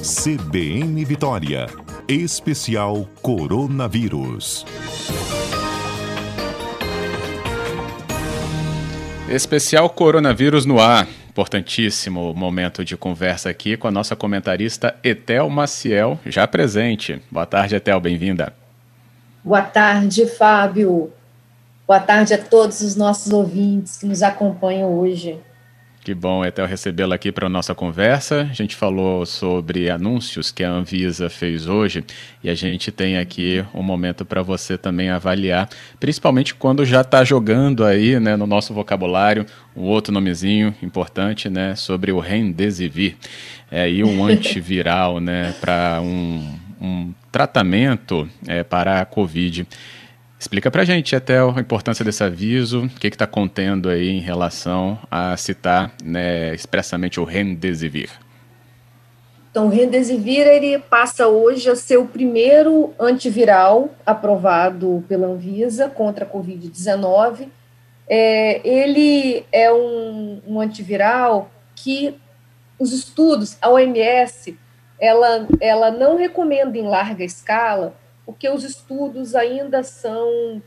CBN 0.00 1.04
Vitória. 1.04 1.66
Especial 2.06 3.04
Coronavírus. 3.20 4.64
Especial 9.28 9.90
Coronavírus 9.90 10.64
no 10.64 10.80
ar. 10.80 11.08
Importantíssimo 11.28 12.32
momento 12.32 12.84
de 12.84 12.96
conversa 12.96 13.50
aqui 13.50 13.76
com 13.76 13.88
a 13.88 13.90
nossa 13.90 14.14
comentarista 14.14 14.94
Etel 15.02 15.50
Maciel, 15.50 16.18
já 16.24 16.46
presente. 16.46 17.20
Boa 17.28 17.44
tarde, 17.44 17.74
Etel, 17.74 17.98
bem-vinda. 17.98 18.52
Boa 19.42 19.62
tarde, 19.62 20.26
Fábio. 20.26 21.12
Boa 21.84 22.00
tarde 22.00 22.34
a 22.34 22.38
todos 22.38 22.82
os 22.82 22.94
nossos 22.94 23.32
ouvintes 23.32 23.96
que 23.96 24.06
nos 24.06 24.22
acompanham 24.22 24.96
hoje. 24.96 25.40
Que 26.08 26.14
bom, 26.14 26.42
Etel, 26.42 26.64
recebê-la 26.64 27.16
aqui 27.16 27.30
para 27.30 27.48
a 27.48 27.50
nossa 27.50 27.74
conversa. 27.74 28.48
A 28.50 28.54
gente 28.54 28.74
falou 28.74 29.26
sobre 29.26 29.90
anúncios 29.90 30.50
que 30.50 30.64
a 30.64 30.70
Anvisa 30.70 31.28
fez 31.28 31.66
hoje 31.66 32.02
e 32.42 32.48
a 32.48 32.54
gente 32.54 32.90
tem 32.90 33.18
aqui 33.18 33.62
um 33.74 33.82
momento 33.82 34.24
para 34.24 34.40
você 34.40 34.78
também 34.78 35.10
avaliar, 35.10 35.68
principalmente 36.00 36.54
quando 36.54 36.82
já 36.86 37.02
está 37.02 37.22
jogando 37.24 37.84
aí 37.84 38.18
né, 38.18 38.36
no 38.36 38.46
nosso 38.46 38.72
vocabulário 38.72 39.44
um 39.76 39.82
outro 39.82 40.10
nomezinho 40.10 40.74
importante 40.82 41.50
né, 41.50 41.76
sobre 41.76 42.10
o 42.10 42.20
Remdesivir. 42.20 43.14
É 43.70 43.82
aí 43.82 44.02
um 44.02 44.24
antiviral 44.24 45.20
né, 45.20 45.54
para 45.60 46.00
um, 46.00 46.58
um 46.80 47.12
tratamento 47.30 48.26
é, 48.46 48.64
para 48.64 49.02
a 49.02 49.04
Covid. 49.04 49.66
Explica 50.38 50.70
para 50.70 50.82
a 50.82 50.84
gente, 50.84 51.16
Etel, 51.16 51.52
a 51.56 51.60
importância 51.60 52.04
desse 52.04 52.22
aviso, 52.22 52.84
o 52.84 52.88
que 52.88 53.08
está 53.08 53.26
contendo 53.26 53.88
aí 53.88 54.08
em 54.08 54.20
relação 54.20 54.96
a 55.10 55.36
citar 55.36 55.90
né, 56.02 56.54
expressamente 56.54 57.18
o 57.18 57.24
Remdesivir. 57.24 58.08
Então, 59.50 59.66
o 59.66 59.68
Remdesivir 59.68 60.46
ele 60.46 60.78
passa 60.78 61.26
hoje 61.26 61.68
a 61.68 61.74
ser 61.74 61.96
o 61.96 62.06
primeiro 62.06 62.94
antiviral 63.00 63.90
aprovado 64.06 65.04
pela 65.08 65.26
Anvisa 65.26 65.88
contra 65.88 66.24
a 66.24 66.28
Covid-19. 66.28 67.48
É, 68.08 68.60
ele 68.66 69.44
é 69.50 69.72
um, 69.72 70.40
um 70.46 70.60
antiviral 70.60 71.50
que 71.74 72.14
os 72.78 72.92
estudos, 72.92 73.58
a 73.60 73.70
OMS, 73.70 74.56
ela, 75.00 75.48
ela 75.60 75.90
não 75.90 76.16
recomenda 76.16 76.78
em 76.78 76.86
larga 76.86 77.24
escala 77.24 77.94
porque 78.28 78.46
os 78.46 78.62
estudos 78.62 79.34
ainda 79.34 79.82
são, 79.82 80.60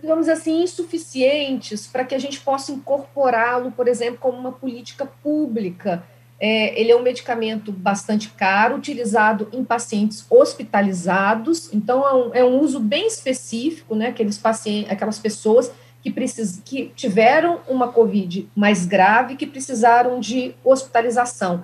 digamos 0.00 0.28
assim, 0.28 0.64
insuficientes 0.64 1.86
para 1.86 2.04
que 2.04 2.12
a 2.12 2.18
gente 2.18 2.40
possa 2.40 2.72
incorporá-lo, 2.72 3.70
por 3.70 3.86
exemplo, 3.86 4.18
como 4.18 4.36
uma 4.36 4.50
política 4.50 5.06
pública. 5.06 6.02
É, 6.40 6.78
ele 6.78 6.90
é 6.90 6.96
um 6.96 7.02
medicamento 7.02 7.70
bastante 7.70 8.30
caro, 8.30 8.74
utilizado 8.74 9.48
em 9.52 9.62
pacientes 9.62 10.26
hospitalizados, 10.28 11.72
então 11.72 12.04
é 12.04 12.12
um, 12.12 12.34
é 12.34 12.44
um 12.44 12.58
uso 12.60 12.80
bem 12.80 13.06
específico, 13.06 13.94
né? 13.94 14.08
Aqueles 14.08 14.36
pacientes, 14.36 14.90
aquelas 14.90 15.20
pessoas 15.20 15.70
que, 16.02 16.10
precis, 16.10 16.60
que 16.64 16.90
tiveram 16.96 17.60
uma 17.68 17.92
COVID 17.92 18.50
mais 18.56 18.84
grave, 18.84 19.36
que 19.36 19.46
precisaram 19.46 20.18
de 20.18 20.52
hospitalização. 20.64 21.62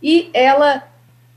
E 0.00 0.30
ela 0.32 0.93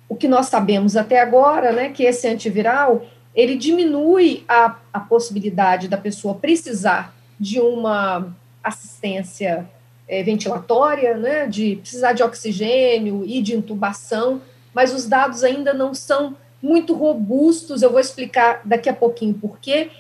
o 0.10 0.16
que 0.16 0.28
nós 0.28 0.48
sabemos 0.48 0.96
até 0.96 1.20
agora, 1.20 1.72
né, 1.72 1.90
que 1.90 2.04
esse 2.04 2.28
antiviral, 2.28 3.06
ele 3.36 3.56
diminui 3.56 4.44
a, 4.48 4.78
a 4.92 5.00
possibilidade 5.00 5.88
da 5.88 5.98
pessoa 5.98 6.36
precisar 6.36 7.14
de 7.40 7.60
uma 7.60 8.36
assistência 8.64 9.70
é, 10.08 10.24
ventilatória, 10.24 11.16
né, 11.16 11.46
de 11.46 11.76
precisar 11.78 12.14
de 12.14 12.24
oxigênio 12.24 13.24
e 13.26 13.42
de 13.42 13.56
intubação, 13.56 14.42
mas 14.74 14.94
os 14.94 15.06
dados 15.08 15.44
ainda 15.44 15.74
não 15.74 15.94
são 15.94 16.36
muito 16.62 16.96
robustos, 16.96 17.82
eu 17.82 17.92
vou 17.92 18.00
explicar 18.00 18.62
daqui 18.66 18.90
a 18.90 18.94
pouquinho 18.94 19.34
por 19.34 19.60
quê, 19.60 19.92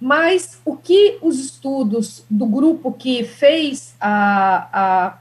mas 0.00 0.60
o 0.64 0.76
que 0.76 1.18
os 1.22 1.38
estudos 1.38 2.24
do 2.28 2.44
grupo 2.44 2.92
que 2.92 3.24
fez 3.24 3.94
a, 4.00 4.68
a 4.72 5.18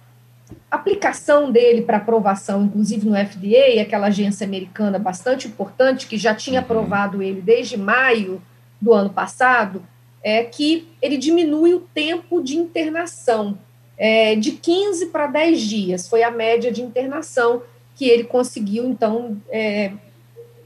aplicação 0.76 1.52
dele 1.52 1.84
para 1.84 1.98
aprovação, 1.98 2.64
inclusive 2.64 3.08
no 3.08 3.16
FDA, 3.16 3.82
aquela 3.82 4.08
agência 4.08 4.46
americana 4.46 4.98
bastante 4.98 5.48
importante, 5.48 6.08
que 6.08 6.18
já 6.18 6.34
tinha 6.34 6.60
uhum. 6.60 6.66
aprovado 6.66 7.22
ele 7.22 7.42
desde 7.42 7.78
maio 7.78 8.42
do 8.82 8.92
ano 8.92 9.12
passado, 9.12 9.84
é 10.24 10.44
que 10.44 10.88
ele 11.02 11.18
diminui 11.18 11.74
o 11.74 11.80
tempo 11.80 12.42
de 12.42 12.58
internação 12.58 13.58
é, 13.98 14.36
de 14.36 14.54
15 14.54 15.08
para 15.08 15.28
10 15.28 15.62
dias, 15.62 16.08
foi 16.08 16.24
a 16.24 16.32
média 16.32 16.72
de 16.72 16.82
internação 16.82 17.62
que 17.96 18.10
ele 18.10 18.24
conseguiu, 18.24 18.86
então, 18.86 19.38
é, 19.50 19.92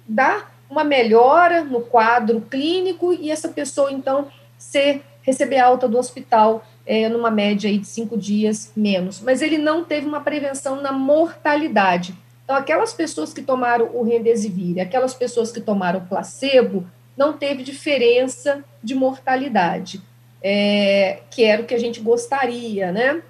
dar 0.08 0.56
uma 0.70 0.84
melhora 0.84 1.64
no 1.64 1.82
quadro 1.82 2.40
clínico 2.42 3.12
e 3.14 3.30
essa 3.30 3.50
pessoa, 3.50 3.92
então, 3.92 4.28
ser, 4.58 5.02
receber 5.22 5.60
alta 5.60 5.88
do 5.88 5.98
hospital 5.98 6.66
é, 6.88 7.10
numa 7.10 7.30
média 7.30 7.70
aí 7.70 7.78
de 7.78 7.86
cinco 7.86 8.18
dias 8.18 8.72
menos. 8.76 9.20
Mas 9.20 9.42
ele 9.42 9.58
não 9.58 9.84
teve 9.84 10.08
uma 10.08 10.22
prevenção 10.22 10.82
na 10.82 10.92
mortalidade. 10.92 12.16
Então, 12.44 12.56
aquelas 12.56 12.94
pessoas 12.94 13.34
que 13.34 13.42
tomaram 13.42 13.90
o 13.94 14.04
Remdesivir, 14.04 14.82
aquelas 14.82 15.14
pessoas 15.14 15.52
que 15.52 15.60
tomaram 15.60 16.00
o 16.00 16.06
placebo, 16.08 16.88
não 17.18 17.34
teve 17.34 17.62
diferença 17.62 18.64
de 18.82 18.96
mortalidade, 18.96 20.02
é, 20.42 21.20
que 21.30 21.44
era 21.44 21.62
o 21.62 21.66
que 21.66 21.74
a 21.74 21.80
gente 21.80 22.00
gostaria, 22.00 22.92
né? 22.92 23.22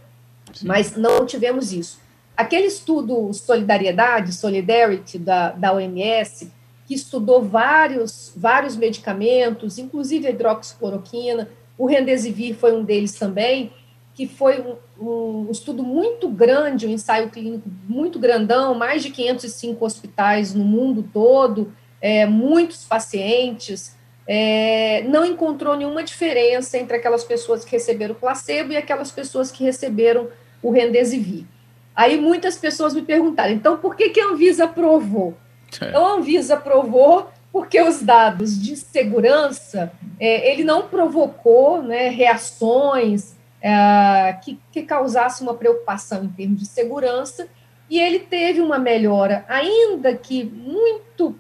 Sim. 0.54 0.68
Mas 0.68 0.96
não 0.96 1.26
tivemos 1.26 1.74
isso. 1.74 2.00
Aquele 2.36 2.68
estudo 2.68 3.34
Solidariedade, 3.34 4.34
Solidarity, 4.34 5.18
da, 5.18 5.52
da 5.52 5.74
OMS, 5.74 6.52
que 6.86 6.94
estudou 6.94 7.42
vários, 7.42 8.32
vários 8.36 8.76
medicamentos, 8.76 9.80
inclusive 9.80 10.28
a 10.28 10.30
hidroxicloroquina, 10.30 11.50
o 11.78 11.86
Rendesivir 11.86 12.56
foi 12.56 12.76
um 12.76 12.84
deles 12.84 13.14
também, 13.14 13.72
que 14.14 14.28
foi 14.28 14.60
um, 14.60 15.46
um, 15.46 15.52
estudo 15.52 15.84
muito 15.84 16.28
grande, 16.28 16.88
um 16.88 16.90
ensaio 16.90 17.30
clínico 17.30 17.70
muito 17.88 18.18
grandão, 18.18 18.74
mais 18.74 19.04
de 19.04 19.12
505 19.12 19.86
hospitais 19.86 20.54
no 20.56 20.64
mundo 20.64 21.08
todo, 21.14 21.72
é, 22.02 22.26
muitos 22.26 22.84
pacientes, 22.84 23.96
é, 24.28 25.04
não 25.04 25.24
encontrou 25.24 25.78
nenhuma 25.78 26.04
diferença 26.04 26.78
entre 26.78 26.98
aquelas 26.98 27.24
pessoas 27.24 27.64
que 27.64 27.72
receberam 27.72 28.14
o 28.14 28.18
placebo 28.18 28.74
e 28.74 28.78
aquelas 28.78 29.12
pessoas 29.12 29.52
que 29.52 29.64
receberam 29.64 30.30
o 30.64 30.72
Rendesivir. 30.72 31.46
Aí 31.96 32.20
muitas 32.20 32.58
pessoas 32.58 32.94
me 32.94 33.04
perguntaram, 33.04 33.54
então 33.54 33.78
por 33.78 33.96
que, 33.96 34.10
que 34.10 34.20
a 34.20 34.28
Anvisa 34.28 34.66
aprovou? 34.66 35.38
É. 35.80 35.90
Então 35.90 36.06
a 36.06 36.14
Anvisa 36.16 36.56
aprovou 36.56 37.30
porque 37.52 37.82
os 37.82 38.02
dados 38.02 38.62
de 38.62 38.76
segurança, 38.76 39.92
é, 40.20 40.52
ele 40.52 40.64
não 40.64 40.88
provocou 40.88 41.82
né, 41.82 42.10
reações 42.10 43.36
é, 43.62 44.38
que, 44.44 44.60
que 44.72 44.84
causassem 44.84 45.48
uma 45.48 45.56
preocupação 45.56 46.24
em 46.24 46.30
termos 46.30 46.60
de 46.60 46.66
segurança, 46.66 47.48
e 47.90 48.00
ele 48.00 48.20
teve 48.20 48.60
uma 48.60 48.78
melhora, 48.78 49.46
ainda 49.48 50.14
que 50.14 50.44
muito, 50.44 51.40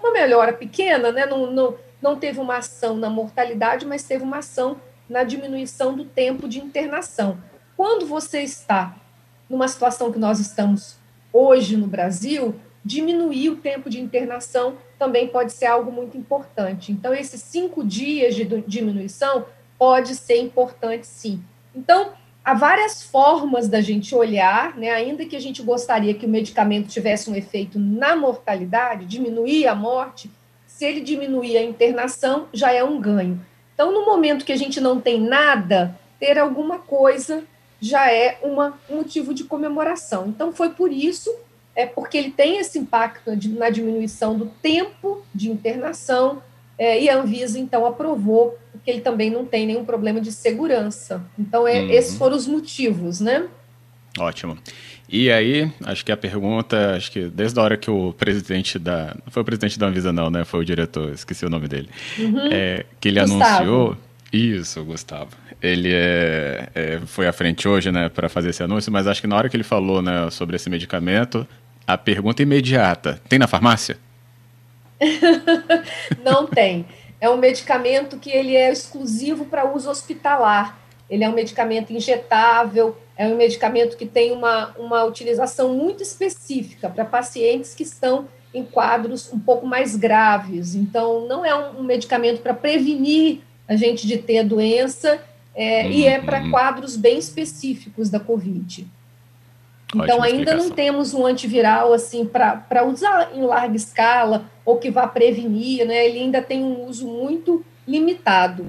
uma 0.00 0.10
melhora 0.12 0.52
pequena, 0.52 1.12
né, 1.12 1.26
não, 1.26 1.50
não, 1.50 1.74
não 2.00 2.16
teve 2.16 2.40
uma 2.40 2.56
ação 2.56 2.96
na 2.96 3.10
mortalidade, 3.10 3.86
mas 3.86 4.02
teve 4.04 4.24
uma 4.24 4.38
ação 4.38 4.80
na 5.08 5.22
diminuição 5.22 5.94
do 5.94 6.04
tempo 6.04 6.48
de 6.48 6.58
internação. 6.58 7.38
Quando 7.76 8.06
você 8.06 8.40
está 8.40 8.96
numa 9.48 9.68
situação 9.68 10.10
que 10.10 10.18
nós 10.18 10.40
estamos 10.40 10.96
hoje 11.32 11.76
no 11.76 11.86
Brasil, 11.86 12.54
diminuir 12.84 13.50
o 13.50 13.56
tempo 13.56 13.88
de 13.88 14.00
internação 14.00 14.76
também 14.98 15.28
pode 15.28 15.52
ser 15.52 15.66
algo 15.66 15.90
muito 15.90 16.18
importante. 16.18 16.92
Então, 16.92 17.14
esses 17.14 17.40
cinco 17.40 17.82
dias 17.82 18.34
de 18.34 18.44
diminuição 18.66 19.46
pode 19.78 20.14
ser 20.14 20.38
importante, 20.38 21.06
sim. 21.06 21.42
Então, 21.74 22.12
há 22.44 22.54
várias 22.54 23.02
formas 23.02 23.68
da 23.68 23.80
gente 23.80 24.14
olhar, 24.14 24.76
né? 24.76 24.90
Ainda 24.90 25.24
que 25.24 25.34
a 25.34 25.40
gente 25.40 25.62
gostaria 25.62 26.14
que 26.14 26.26
o 26.26 26.28
medicamento 26.28 26.88
tivesse 26.88 27.30
um 27.30 27.34
efeito 27.34 27.78
na 27.78 28.14
mortalidade, 28.14 29.06
diminuir 29.06 29.66
a 29.66 29.74
morte, 29.74 30.30
se 30.66 30.84
ele 30.84 31.00
diminuir 31.00 31.56
a 31.56 31.62
internação, 31.62 32.48
já 32.52 32.72
é 32.72 32.84
um 32.84 33.00
ganho. 33.00 33.40
Então, 33.72 33.92
no 33.92 34.04
momento 34.04 34.44
que 34.44 34.52
a 34.52 34.56
gente 34.56 34.80
não 34.80 35.00
tem 35.00 35.20
nada, 35.20 35.98
ter 36.20 36.38
alguma 36.38 36.78
coisa 36.78 37.44
já 37.80 38.10
é 38.10 38.38
uma, 38.42 38.78
um 38.88 38.96
motivo 38.96 39.34
de 39.34 39.44
comemoração. 39.44 40.26
Então, 40.28 40.52
foi 40.52 40.70
por 40.70 40.92
isso 40.92 41.34
é 41.74 41.86
porque 41.86 42.16
ele 42.16 42.30
tem 42.30 42.58
esse 42.58 42.78
impacto 42.78 43.30
na 43.58 43.70
diminuição 43.70 44.36
do 44.36 44.46
tempo 44.46 45.24
de 45.34 45.50
internação, 45.50 46.42
é, 46.78 47.00
e 47.00 47.08
a 47.08 47.16
Anvisa, 47.16 47.58
então, 47.58 47.86
aprovou, 47.86 48.58
porque 48.72 48.90
ele 48.90 49.00
também 49.00 49.30
não 49.30 49.44
tem 49.44 49.66
nenhum 49.66 49.84
problema 49.84 50.20
de 50.20 50.32
segurança. 50.32 51.24
Então, 51.38 51.66
é, 51.68 51.80
uhum. 51.80 51.90
esses 51.90 52.16
foram 52.16 52.36
os 52.36 52.46
motivos, 52.46 53.20
né? 53.20 53.46
Ótimo. 54.18 54.58
E 55.08 55.30
aí, 55.30 55.70
acho 55.84 56.04
que 56.04 56.10
a 56.10 56.16
pergunta, 56.16 56.96
acho 56.96 57.10
que 57.10 57.26
desde 57.26 57.58
a 57.58 57.62
hora 57.62 57.76
que 57.76 57.90
o 57.90 58.12
presidente 58.12 58.78
da. 58.78 59.14
Não 59.24 59.30
foi 59.30 59.42
o 59.42 59.44
presidente 59.44 59.78
da 59.78 59.86
Anvisa, 59.86 60.12
não, 60.12 60.30
né? 60.30 60.44
Foi 60.44 60.60
o 60.60 60.64
diretor, 60.64 61.12
esqueci 61.12 61.44
o 61.44 61.50
nome 61.50 61.68
dele. 61.68 61.88
Uhum. 62.18 62.48
É, 62.50 62.84
que 63.00 63.08
ele 63.08 63.20
Gustavo. 63.20 63.44
anunciou. 63.44 63.96
Isso, 64.32 64.82
Gustavo. 64.84 65.30
Ele 65.62 65.92
é, 65.92 66.68
é, 66.74 67.00
foi 67.06 67.28
à 67.28 67.32
frente 67.32 67.68
hoje, 67.68 67.92
né, 67.92 68.08
para 68.08 68.28
fazer 68.28 68.50
esse 68.50 68.62
anúncio, 68.64 68.90
mas 68.90 69.06
acho 69.06 69.20
que 69.20 69.28
na 69.28 69.36
hora 69.36 69.48
que 69.48 69.56
ele 69.56 69.62
falou, 69.62 70.02
né, 70.02 70.28
sobre 70.30 70.56
esse 70.56 70.68
medicamento, 70.68 71.46
a 71.86 71.96
pergunta 71.96 72.42
imediata: 72.42 73.20
tem 73.28 73.38
na 73.38 73.46
farmácia? 73.46 73.98
Não 76.24 76.46
tem. 76.46 76.86
É 77.20 77.28
um 77.28 77.36
medicamento 77.36 78.18
que 78.18 78.30
ele 78.30 78.54
é 78.54 78.70
exclusivo 78.70 79.46
para 79.46 79.70
uso 79.70 79.90
hospitalar. 79.90 80.78
Ele 81.08 81.24
é 81.24 81.28
um 81.28 81.34
medicamento 81.34 81.92
injetável, 81.92 82.96
é 83.16 83.26
um 83.26 83.36
medicamento 83.36 83.96
que 83.96 84.06
tem 84.06 84.32
uma, 84.32 84.74
uma 84.78 85.04
utilização 85.04 85.74
muito 85.74 86.02
específica 86.02 86.88
para 86.88 87.04
pacientes 87.04 87.74
que 87.74 87.82
estão 87.82 88.26
em 88.52 88.64
quadros 88.64 89.32
um 89.32 89.38
pouco 89.38 89.66
mais 89.66 89.96
graves. 89.96 90.74
Então, 90.74 91.26
não 91.26 91.44
é 91.44 91.54
um, 91.54 91.80
um 91.80 91.82
medicamento 91.82 92.40
para 92.40 92.54
prevenir 92.54 93.40
a 93.68 93.76
gente 93.76 94.06
de 94.06 94.18
ter 94.18 94.38
a 94.38 94.42
doença, 94.42 95.20
é, 95.54 95.84
uhum. 95.84 95.90
e 95.90 96.06
é 96.06 96.20
para 96.20 96.42
uhum. 96.42 96.50
quadros 96.50 96.96
bem 96.96 97.18
específicos 97.18 98.10
da 98.10 98.18
Covid. 98.18 98.86
Então, 100.02 100.18
Ótima 100.18 100.26
ainda 100.26 100.54
não 100.54 100.70
temos 100.70 101.14
um 101.14 101.24
antiviral 101.24 101.92
assim 101.92 102.26
para 102.26 102.84
usar 102.84 103.30
em 103.34 103.42
larga 103.42 103.76
escala 103.76 104.44
ou 104.64 104.78
que 104.78 104.90
vá 104.90 105.06
prevenir, 105.06 105.86
né? 105.86 106.06
Ele 106.06 106.20
ainda 106.20 106.42
tem 106.42 106.62
um 106.62 106.84
uso 106.86 107.06
muito 107.06 107.64
limitado. 107.86 108.66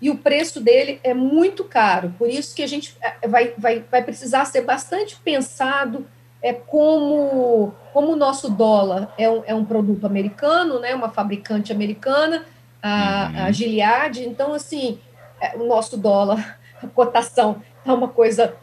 E 0.00 0.10
o 0.10 0.18
preço 0.18 0.60
dele 0.60 1.00
é 1.02 1.14
muito 1.14 1.64
caro, 1.64 2.14
por 2.18 2.28
isso 2.28 2.54
que 2.54 2.62
a 2.62 2.66
gente 2.66 2.94
é, 3.00 3.26
vai, 3.26 3.54
vai, 3.56 3.82
vai 3.90 4.02
precisar 4.02 4.44
ser 4.44 4.60
bastante 4.60 5.16
pensado 5.16 6.06
é 6.42 6.52
como, 6.52 7.74
como 7.92 8.12
o 8.12 8.16
nosso 8.16 8.50
dólar 8.50 9.12
é 9.18 9.28
um, 9.28 9.42
é 9.46 9.54
um 9.54 9.64
produto 9.64 10.06
americano, 10.06 10.78
né? 10.78 10.94
Uma 10.94 11.08
fabricante 11.08 11.72
americana, 11.72 12.44
a, 12.82 13.30
uhum. 13.32 13.44
a 13.46 13.52
Gilead, 13.52 14.24
então, 14.24 14.52
assim, 14.52 15.00
é, 15.40 15.56
o 15.56 15.66
nosso 15.66 15.96
dólar, 15.96 16.58
a 16.82 16.86
cotação 16.86 17.62
é 17.84 17.92
uma 17.92 18.08
coisa 18.08 18.54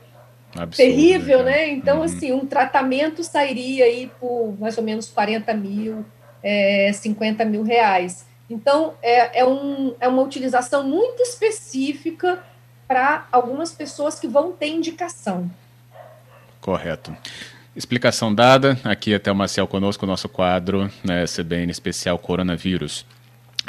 Absurdo, 0.56 0.76
terrível, 0.76 1.44
né? 1.44 1.52
né? 1.52 1.70
Então, 1.70 1.98
uhum. 1.98 2.04
assim, 2.04 2.32
um 2.32 2.46
tratamento 2.46 3.24
sairia 3.24 3.86
aí 3.86 4.12
por 4.20 4.56
mais 4.60 4.78
ou 4.78 4.84
menos 4.84 5.10
40 5.10 5.54
mil, 5.54 6.06
é, 6.44 6.92
50 6.94 7.44
mil 7.46 7.64
reais. 7.64 8.26
Então, 8.50 8.94
é, 9.02 9.40
é, 9.40 9.46
um, 9.46 9.96
é 10.00 10.08
uma 10.08 10.22
utilização 10.22 10.84
muito 10.84 11.22
específica 11.24 12.44
para 12.88 13.28
algumas 13.32 13.72
pessoas 13.72 14.20
que 14.20 14.28
vão 14.28 14.52
ter 14.52 14.68
indicação. 14.68 15.50
Correto. 16.62 17.16
Explicação 17.76 18.34
dada. 18.34 18.78
Aqui 18.84 19.16
até 19.16 19.32
o 19.32 19.36
Marcel 19.36 19.68
conosco, 19.68 20.06
nosso 20.06 20.30
quadro 20.30 20.92
né, 21.04 21.26
CBN 21.26 21.72
especial 21.72 22.20
Coronavírus. 22.20 23.06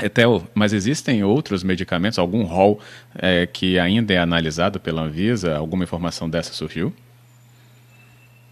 Etel, 0.03 0.43
mas 0.55 0.73
existem 0.73 1.23
outros 1.23 1.63
medicamentos, 1.63 2.19
algum 2.19 2.43
rol 2.43 2.81
é, 3.17 3.47
que 3.47 3.79
ainda 3.79 4.13
é 4.13 4.19
analisado 4.19 4.81
pela 4.81 5.03
Anvisa? 5.03 5.57
Alguma 5.57 5.85
informação 5.85 6.29
dessa 6.29 6.53
surgiu? 6.53 6.93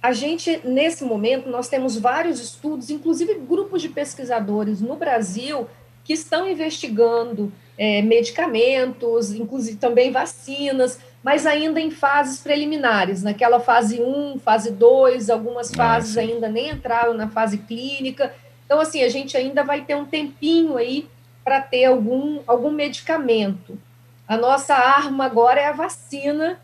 A 0.00 0.12
gente, 0.12 0.60
nesse 0.64 1.04
momento, 1.04 1.48
nós 1.48 1.68
temos 1.68 1.96
vários 1.96 2.40
estudos, 2.40 2.90
inclusive 2.90 3.34
grupos 3.34 3.82
de 3.82 3.88
pesquisadores 3.88 4.80
no 4.80 4.96
Brasil, 4.96 5.68
que 6.04 6.12
estão 6.12 6.48
investigando 6.50 7.52
é, 7.78 8.02
medicamentos, 8.02 9.32
inclusive 9.32 9.76
também 9.76 10.10
vacinas, 10.10 10.98
mas 11.22 11.46
ainda 11.46 11.80
em 11.80 11.90
fases 11.90 12.40
preliminares, 12.40 13.22
naquela 13.22 13.60
fase 13.60 14.00
1, 14.00 14.40
fase 14.40 14.72
2, 14.72 15.30
algumas 15.30 15.72
ah, 15.72 15.76
fases 15.76 16.18
ainda 16.18 16.48
nem 16.48 16.70
entraram 16.70 17.14
na 17.14 17.28
fase 17.28 17.58
clínica. 17.58 18.34
Então, 18.66 18.80
assim, 18.80 19.02
a 19.02 19.08
gente 19.08 19.36
ainda 19.36 19.62
vai 19.62 19.82
ter 19.82 19.94
um 19.94 20.04
tempinho 20.04 20.76
aí 20.76 21.08
para 21.44 21.60
ter 21.60 21.86
algum, 21.86 22.40
algum 22.46 22.70
medicamento. 22.70 23.78
A 24.26 24.36
nossa 24.36 24.74
arma 24.74 25.26
agora 25.26 25.60
é 25.60 25.66
a 25.66 25.72
vacina. 25.72 26.58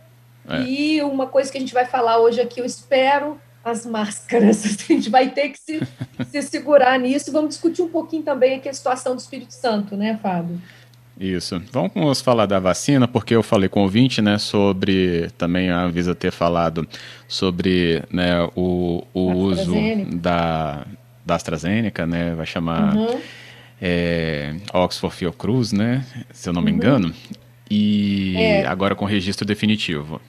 É. 0.48 0.62
E 0.62 1.02
uma 1.02 1.26
coisa 1.26 1.50
que 1.50 1.58
a 1.58 1.60
gente 1.60 1.74
vai 1.74 1.84
falar 1.84 2.18
hoje 2.18 2.40
aqui, 2.40 2.60
eu 2.60 2.64
espero, 2.64 3.38
as 3.64 3.84
máscaras. 3.84 4.64
A 4.88 4.92
gente 4.92 5.10
vai 5.10 5.28
ter 5.30 5.50
que 5.50 5.58
se, 5.58 5.80
se 6.30 6.42
segurar 6.42 6.98
nisso. 6.98 7.30
Vamos 7.30 7.50
discutir 7.50 7.82
um 7.82 7.88
pouquinho 7.88 8.22
também 8.22 8.56
aqui 8.56 8.68
a 8.68 8.72
situação 8.72 9.14
do 9.14 9.18
Espírito 9.18 9.52
Santo, 9.52 9.96
né, 9.96 10.18
Fábio? 10.22 10.60
Isso. 11.20 11.60
Vamos 11.72 12.20
falar 12.20 12.46
da 12.46 12.58
vacina, 12.60 13.06
porque 13.08 13.34
eu 13.34 13.42
falei 13.42 13.68
com 13.68 13.80
o 13.80 13.82
ouvinte, 13.82 14.22
né, 14.22 14.38
sobre 14.38 15.28
também 15.36 15.68
a 15.68 15.82
Anvisa 15.82 16.14
ter 16.14 16.30
falado 16.30 16.86
sobre 17.26 18.04
né, 18.10 18.48
o, 18.54 19.04
o 19.12 19.32
uso 19.32 19.74
da, 20.14 20.86
da 21.26 21.34
AstraZeneca, 21.34 22.06
né, 22.06 22.34
vai 22.36 22.46
chamar 22.46 22.94
uhum 22.94 23.20
é, 23.80 24.54
Oxford 24.72 25.14
Fiocruz, 25.14 25.72
né? 25.72 26.04
Se 26.32 26.48
eu 26.48 26.52
não 26.52 26.62
me 26.62 26.70
uhum. 26.70 26.76
engano. 26.76 27.14
E 27.70 28.34
é. 28.36 28.66
agora 28.66 28.94
com 28.94 29.04
registro 29.04 29.46
definitivo. 29.46 30.20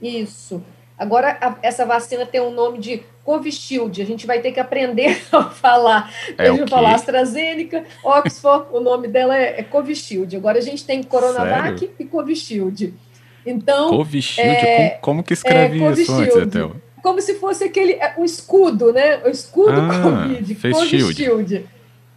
Isso. 0.00 0.62
Agora 0.98 1.36
a, 1.40 1.56
essa 1.62 1.84
vacina 1.84 2.24
tem 2.24 2.40
o 2.40 2.48
um 2.48 2.54
nome 2.54 2.78
de 2.78 3.02
Covishield. 3.24 4.00
A 4.00 4.04
gente 4.04 4.26
vai 4.26 4.40
ter 4.40 4.52
que 4.52 4.60
aprender 4.60 5.20
a 5.32 5.44
falar. 5.44 6.12
É 6.38 6.44
Deixa 6.44 6.62
eu 6.62 6.68
falar 6.68 6.94
AstraZeneca, 6.94 7.84
Oxford, 8.02 8.68
o 8.72 8.80
nome 8.80 9.08
dela 9.08 9.36
é, 9.36 9.60
é 9.60 9.62
Covishield. 9.62 10.34
Agora 10.36 10.58
a 10.58 10.62
gente 10.62 10.84
tem 10.84 11.02
Coronavac 11.02 11.78
Sério? 11.78 11.94
e 11.98 12.04
Covishield. 12.04 12.94
Então. 13.44 13.90
Covishield? 13.90 14.50
É, 14.50 14.90
como, 14.90 15.00
como, 15.00 15.22
que 15.22 15.34
escreve 15.34 15.82
é, 15.82 15.92
isso 15.92 16.12
antes, 16.12 16.36
Etel? 16.36 16.76
Como 17.02 17.20
se 17.20 17.34
fosse 17.34 17.64
aquele 17.64 17.92
é, 17.94 18.14
um 18.16 18.24
escudo, 18.24 18.92
né? 18.92 19.20
O 19.24 19.28
escudo 19.28 19.72
ah, 19.72 20.00
Covid. 20.02 20.54
Covishield. 20.54 21.66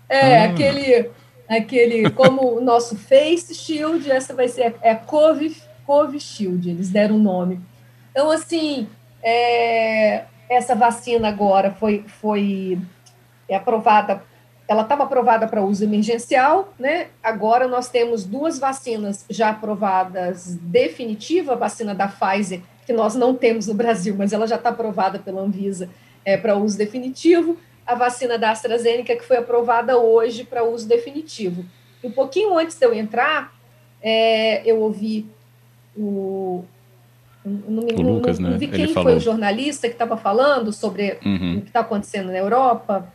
É, 0.10 0.40
ah. 0.40 0.46
aquele, 0.46 1.10
aquele, 1.48 2.10
como 2.12 2.58
o 2.58 2.62
nosso 2.62 2.96
Face 2.98 3.54
Shield, 3.54 4.10
essa 4.10 4.34
vai 4.34 4.48
ser 4.48 4.76
é 4.82 4.96
Cove, 4.96 5.56
Cove 5.86 6.20
Shield, 6.20 6.70
eles 6.70 6.90
deram 6.90 7.16
o 7.16 7.20
nome. 7.20 7.60
Então, 8.12 8.32
assim, 8.32 8.88
é, 9.22 10.24
essa 10.50 10.76
vacina 10.76 11.28
agora 11.28 11.72
foi, 11.72 12.04
foi 12.08 12.80
é 13.48 13.56
aprovada, 13.56 14.24
ela 14.68 14.82
estava 14.82 15.04
aprovada 15.04 15.48
para 15.48 15.62
uso 15.62 15.84
emergencial, 15.84 16.74
né? 16.78 17.08
Agora 17.24 17.68
nós 17.68 17.90
temos 17.90 18.26
duas 18.26 18.60
vacinas 18.60 19.26
já 19.30 19.50
aprovadas 19.50 20.56
definitiva, 20.62 21.54
a 21.54 21.56
vacina 21.56 21.96
da 21.96 22.08
Pfizer, 22.08 22.62
que 22.86 22.94
nós 22.94 23.16
não 23.16 23.34
temos 23.34 23.68
no 23.68 23.74
Brasil, 23.74 24.16
mas 24.18 24.34
ela 24.34 24.48
já 24.48 24.56
está 24.56 24.70
aprovada 24.70 25.20
pela 25.20 25.42
Anvisa 25.42 25.90
é, 26.26 26.36
para 26.36 26.56
uso 26.56 26.78
definitivo, 26.78 27.58
a 27.88 27.96
vacina 27.96 28.38
da 28.38 28.52
AstraZeneca, 28.52 29.16
que 29.16 29.24
foi 29.24 29.38
aprovada 29.38 29.98
hoje 29.98 30.44
para 30.44 30.64
uso 30.64 30.88
definitivo. 30.88 31.66
Um 32.04 32.12
pouquinho 32.12 32.58
antes 32.58 32.78
de 32.78 32.86
eu 32.86 32.94
entrar, 32.94 33.54
é, 34.02 34.62
eu 34.70 34.80
ouvi 34.82 35.26
o. 35.96 36.64
Não, 37.46 37.82
me, 37.82 37.94
o 37.94 38.02
Lucas, 38.02 38.40
não, 38.40 38.50
não 38.50 38.54
né? 38.56 38.60
vi 38.60 38.68
quem 38.68 38.84
Ele 38.84 38.94
foi 38.94 39.04
falou. 39.04 39.18
o 39.18 39.22
jornalista 39.22 39.88
que 39.88 39.96
estava 39.96 40.18
falando 40.18 40.74
sobre 40.74 41.18
uhum. 41.24 41.60
o 41.60 41.62
que 41.62 41.70
está 41.70 41.80
acontecendo 41.80 42.28
na 42.28 42.38
Europa, 42.38 43.12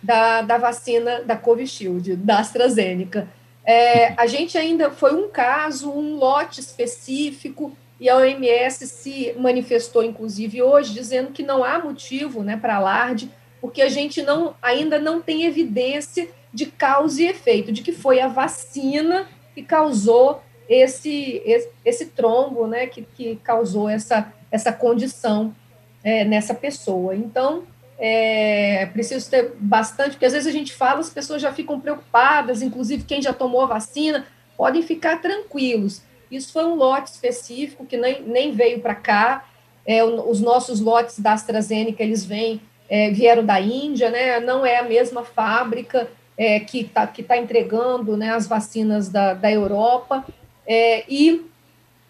da, 0.00 0.42
da 0.42 0.56
vacina 0.56 1.20
da 1.22 1.36
Covishield, 1.36 2.14
da 2.14 2.38
AstraZeneca. 2.38 3.28
É, 3.64 4.12
a 4.20 4.26
gente 4.26 4.56
ainda 4.56 4.90
foi 4.90 5.12
um 5.14 5.28
caso, 5.28 5.90
um 5.90 6.16
lote 6.16 6.60
específico, 6.60 7.76
e 7.98 8.08
a 8.08 8.16
OMS 8.16 8.86
se 8.86 9.32
manifestou, 9.38 10.02
inclusive, 10.02 10.60
hoje, 10.60 10.92
dizendo 10.92 11.30
que 11.30 11.42
não 11.42 11.62
há 11.62 11.78
motivo 11.78 12.42
né, 12.42 12.56
para 12.56 12.76
alarde 12.76 13.30
porque 13.62 13.80
a 13.80 13.88
gente 13.88 14.20
não, 14.22 14.56
ainda 14.60 14.98
não 14.98 15.22
tem 15.22 15.44
evidência 15.44 16.28
de 16.52 16.66
causa 16.66 17.22
e 17.22 17.28
efeito, 17.28 17.70
de 17.70 17.80
que 17.80 17.92
foi 17.92 18.20
a 18.20 18.26
vacina 18.26 19.28
que 19.54 19.62
causou 19.62 20.42
esse, 20.68 21.40
esse, 21.46 21.68
esse 21.84 22.06
trombo, 22.06 22.66
né, 22.66 22.88
que, 22.88 23.02
que 23.02 23.36
causou 23.36 23.88
essa, 23.88 24.32
essa 24.50 24.72
condição 24.72 25.54
é, 26.02 26.24
nessa 26.24 26.52
pessoa. 26.52 27.14
Então, 27.14 27.62
é 27.96 28.86
preciso 28.86 29.30
ter 29.30 29.52
bastante, 29.60 30.10
porque 30.10 30.26
às 30.26 30.32
vezes 30.32 30.48
a 30.48 30.52
gente 30.52 30.72
fala, 30.72 30.98
as 30.98 31.10
pessoas 31.10 31.40
já 31.40 31.52
ficam 31.52 31.78
preocupadas, 31.78 32.62
inclusive 32.62 33.04
quem 33.04 33.22
já 33.22 33.32
tomou 33.32 33.60
a 33.60 33.66
vacina, 33.66 34.26
podem 34.56 34.82
ficar 34.82 35.20
tranquilos. 35.22 36.02
Isso 36.28 36.52
foi 36.52 36.64
um 36.64 36.74
lote 36.74 37.12
específico 37.12 37.86
que 37.86 37.96
nem, 37.96 38.22
nem 38.22 38.50
veio 38.50 38.80
para 38.80 38.96
cá. 38.96 39.48
É, 39.86 40.02
os 40.02 40.40
nossos 40.40 40.80
lotes 40.80 41.20
da 41.20 41.32
AstraZeneca, 41.32 42.02
eles 42.02 42.24
vêm 42.24 42.60
é, 42.92 43.10
vieram 43.10 43.42
da 43.42 43.58
Índia, 43.58 44.10
né? 44.10 44.38
Não 44.38 44.66
é 44.66 44.76
a 44.76 44.82
mesma 44.82 45.24
fábrica 45.24 46.10
é, 46.36 46.60
que 46.60 46.82
está 46.82 47.06
que 47.06 47.22
tá 47.22 47.38
entregando 47.38 48.18
né, 48.18 48.34
as 48.34 48.46
vacinas 48.46 49.08
da, 49.08 49.32
da 49.32 49.50
Europa. 49.50 50.22
É, 50.66 51.02
e 51.08 51.46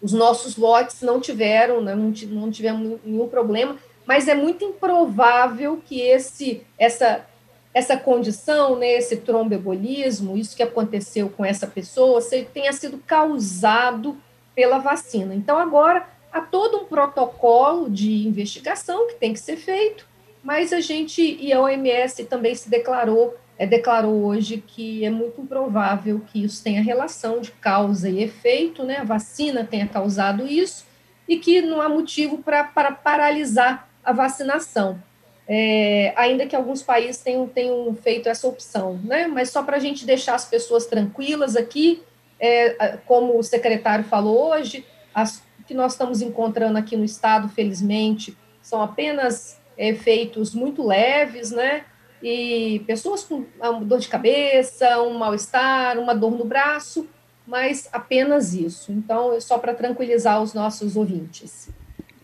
os 0.01 0.11
nossos 0.11 0.57
lotes 0.57 1.01
não 1.01 1.21
tiveram, 1.21 1.81
né, 1.81 1.95
não, 1.95 2.13
não 2.27 2.51
tivemos 2.51 2.99
nenhum 3.05 3.29
problema, 3.29 3.77
mas 4.05 4.27
é 4.27 4.35
muito 4.35 4.65
improvável 4.65 5.81
que 5.85 6.01
esse, 6.01 6.61
essa, 6.77 7.25
essa 7.73 7.95
condição, 7.95 8.75
né, 8.75 8.91
esse 8.97 9.15
tromboembolismo, 9.15 10.35
isso 10.35 10.53
que 10.53 10.63
aconteceu 10.63 11.29
com 11.29 11.45
essa 11.45 11.65
pessoa, 11.65 12.19
tenha 12.53 12.73
sido 12.73 12.97
causado 13.07 14.17
pela 14.53 14.79
vacina. 14.79 15.33
Então, 15.33 15.57
agora, 15.57 16.05
há 16.29 16.41
todo 16.41 16.79
um 16.79 16.85
protocolo 16.85 17.89
de 17.89 18.27
investigação 18.27 19.07
que 19.07 19.15
tem 19.15 19.31
que 19.31 19.39
ser 19.39 19.55
feito, 19.55 20.11
mas 20.43 20.73
a 20.73 20.81
gente 20.81 21.21
e 21.39 21.53
a 21.53 21.61
OMS 21.61 22.25
também 22.25 22.53
se 22.53 22.69
declarou, 22.69 23.35
é, 23.57 23.65
declarou 23.65 24.25
hoje 24.25 24.57
que 24.65 25.05
é 25.05 25.09
muito 25.09 25.41
improvável 25.41 26.21
que 26.27 26.43
isso 26.43 26.61
tenha 26.61 26.81
relação 26.81 27.39
de 27.39 27.51
causa 27.51 28.09
e 28.09 28.21
efeito, 28.21 28.83
né? 28.83 28.97
A 28.97 29.03
vacina 29.03 29.63
tenha 29.63 29.87
causado 29.87 30.45
isso 30.45 30.85
e 31.27 31.37
que 31.37 31.61
não 31.61 31.81
há 31.81 31.87
motivo 31.87 32.39
para 32.39 32.63
paralisar 32.91 33.87
a 34.03 34.11
vacinação. 34.11 35.01
é, 35.47 36.13
ainda 36.15 36.45
que 36.45 36.55
alguns 36.55 36.81
países 36.81 37.21
tenham, 37.21 37.47
tenham 37.47 37.93
feito 37.95 38.29
essa 38.29 38.47
opção, 38.47 38.99
né? 39.03 39.27
Mas 39.27 39.49
só 39.49 39.61
para 39.61 39.77
a 39.77 39.79
gente 39.79 40.05
deixar 40.05 40.35
as 40.35 40.45
pessoas 40.45 40.85
tranquilas 40.85 41.55
aqui, 41.55 42.01
é, 42.39 42.97
como 43.05 43.37
o 43.37 43.43
secretário 43.43 44.05
falou 44.05 44.51
hoje, 44.51 44.85
as 45.13 45.43
que 45.67 45.73
nós 45.73 45.93
estamos 45.93 46.21
encontrando 46.21 46.77
aqui 46.77 46.95
no 46.97 47.05
estado, 47.05 47.47
felizmente, 47.49 48.37
são 48.61 48.81
apenas 48.81 49.59
efeitos 49.77 50.53
muito 50.53 50.85
leves, 50.85 51.51
né? 51.51 51.83
E 52.21 52.81
pessoas 52.87 53.23
com 53.23 53.45
dor 53.85 53.99
de 53.99 54.07
cabeça, 54.07 55.01
um 55.01 55.17
mal-estar, 55.17 55.97
uma 55.99 56.15
dor 56.15 56.31
no 56.31 56.45
braço, 56.45 57.07
mas 57.45 57.89
apenas 57.91 58.53
isso. 58.53 58.91
Então, 58.91 59.33
é 59.33 59.39
só 59.39 59.57
para 59.57 59.73
tranquilizar 59.73 60.41
os 60.41 60.53
nossos 60.53 60.95
ouvintes. 60.95 61.69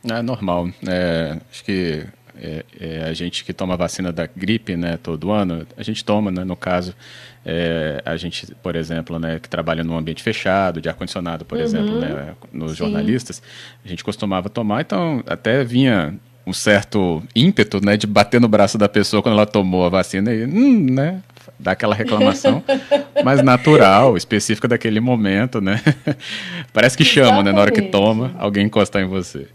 É 0.03 0.21
normal. 0.21 0.69
É, 0.87 1.37
acho 1.51 1.63
que 1.65 2.07
é, 2.41 2.65
é, 2.79 3.03
a 3.03 3.13
gente 3.13 3.43
que 3.43 3.51
toma 3.51 3.75
vacina 3.75 4.13
da 4.13 4.25
gripe, 4.25 4.77
né, 4.77 4.97
todo 4.97 5.31
ano, 5.31 5.67
a 5.75 5.83
gente 5.83 6.05
toma, 6.05 6.31
né, 6.31 6.45
no 6.45 6.55
caso, 6.55 6.95
é, 7.45 8.01
a 8.05 8.15
gente, 8.15 8.55
por 8.55 8.77
exemplo, 8.77 9.19
né, 9.19 9.39
que 9.39 9.49
trabalha 9.49 9.83
num 9.83 9.97
ambiente 9.97 10.23
fechado, 10.23 10.79
de 10.79 10.87
ar-condicionado, 10.87 11.43
por 11.43 11.57
uhum. 11.57 11.63
exemplo, 11.63 11.99
né, 11.99 12.35
nos 12.53 12.71
Sim. 12.71 12.77
jornalistas, 12.77 13.41
a 13.83 13.87
gente 13.87 14.05
costumava 14.05 14.49
tomar, 14.49 14.81
então 14.81 15.21
até 15.27 15.65
vinha 15.65 16.17
um 16.49 16.53
certo 16.53 17.21
ímpeto, 17.35 17.79
né, 17.83 17.95
de 17.95 18.07
bater 18.07 18.41
no 18.41 18.47
braço 18.47 18.77
da 18.77 18.89
pessoa 18.89 19.21
quando 19.21 19.33
ela 19.35 19.45
tomou 19.45 19.85
a 19.85 19.89
vacina 19.89 20.33
e, 20.33 20.43
hum, 20.43 20.87
né, 20.89 21.21
dá 21.59 21.71
aquela 21.71 21.93
reclamação, 21.93 22.63
mas 23.23 23.43
natural, 23.43 24.17
específica 24.17 24.67
daquele 24.67 24.99
momento, 24.99 25.61
né? 25.61 25.81
Parece 26.73 26.97
que 26.97 27.05
chama, 27.05 27.43
né, 27.43 27.51
na 27.51 27.61
hora 27.61 27.71
que 27.71 27.83
toma, 27.83 28.33
alguém 28.39 28.65
encostar 28.65 29.01
em 29.01 29.05
você. 29.05 29.47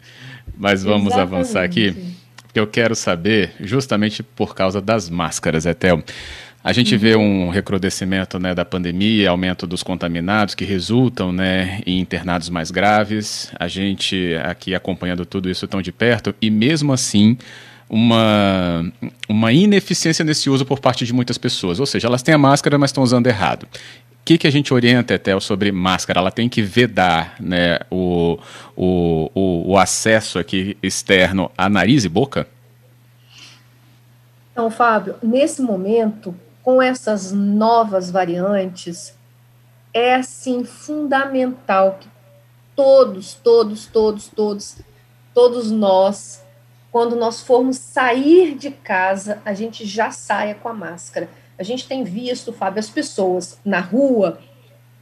Mas 0.57 0.85
vamos 0.85 1.13
Exatamente. 1.13 1.35
avançar 1.35 1.65
aqui, 1.65 2.15
porque 2.45 2.61
eu 2.61 2.67
quero 2.67 2.95
saber, 2.95 3.53
justamente 3.59 4.23
por 4.23 4.55
causa 4.55 4.81
das 4.81 5.11
máscaras, 5.11 5.67
Etel. 5.67 6.03
A 6.65 6.73
gente 6.73 6.95
uhum. 6.95 7.01
vê 7.01 7.15
um 7.15 7.51
recrudescimento 7.51 8.39
né, 8.39 8.55
da 8.55 8.65
pandemia, 8.65 9.29
aumento 9.29 9.67
dos 9.67 9.83
contaminados 9.83 10.55
que 10.55 10.65
resultam 10.65 11.31
né, 11.31 11.83
em 11.85 12.01
internados 12.01 12.49
mais 12.49 12.71
graves. 12.71 13.53
A 13.61 13.69
gente 13.69 14.35
aqui 14.43 14.75
acompanhando 14.75 15.27
tudo 15.27 15.51
isso 15.51 15.69
tão 15.69 15.83
de 15.83 15.93
perto 15.93 16.35
e 16.41 16.51
mesmo 16.51 16.91
assim 16.91 17.37
uma, 17.87 18.91
uma 19.29 19.53
ineficiência 19.53 20.25
nesse 20.25 20.49
uso 20.49 20.65
por 20.65 20.81
parte 20.81 21.05
de 21.05 21.13
muitas 21.13 21.37
pessoas. 21.37 21.79
Ou 21.79 21.85
seja, 21.85 22.09
elas 22.09 22.23
têm 22.23 22.35
a 22.35 22.39
máscara, 22.39 22.79
mas 22.79 22.89
estão 22.89 23.05
usando 23.05 23.27
errado. 23.27 23.65
O 23.65 24.25
que, 24.25 24.39
que 24.39 24.47
a 24.47 24.51
gente 24.51 24.73
orienta, 24.73 25.13
Etel, 25.13 25.43
sobre 25.43 25.71
máscara? 25.71 26.19
Ela 26.19 26.31
tem 26.31 26.49
que 26.49 26.63
vedar 26.63 27.37
né, 27.39 27.81
o, 27.91 28.39
o, 28.75 29.31
o, 29.35 29.73
o 29.73 29.79
acesso 29.79 30.39
aqui 30.39 30.79
externo 30.83 31.51
a 31.59 31.69
nariz 31.69 32.07
e 32.07 32.09
boca? 32.09 32.47
Então, 34.51 34.71
Fábio, 34.71 35.17
nesse 35.23 35.61
momento, 35.61 36.35
com 36.65 36.81
essas 36.81 37.31
novas 37.31 38.11
variantes, 38.11 39.15
é 39.93 40.15
assim 40.15 40.65
fundamental 40.65 41.99
que 42.01 42.09
todos, 42.75 43.35
todos, 43.35 43.87
todos, 43.87 44.29
todos, 44.29 44.79
todos 45.35 45.71
nós, 45.71 46.43
quando 46.91 47.15
nós 47.15 47.43
formos 47.43 47.77
sair 47.77 48.57
de 48.57 48.71
casa, 48.71 49.41
a 49.45 49.53
gente 49.53 49.85
já 49.85 50.11
saia 50.11 50.55
com 50.55 50.69
a 50.69 50.75
máscara. 50.75 51.29
A 51.59 51.63
gente 51.63 51.87
tem 51.87 52.03
visto, 52.03 52.53
Fábio, 52.53 52.81
as 52.81 52.89
pessoas 52.89 53.61
na 53.65 53.79
rua 53.79 54.41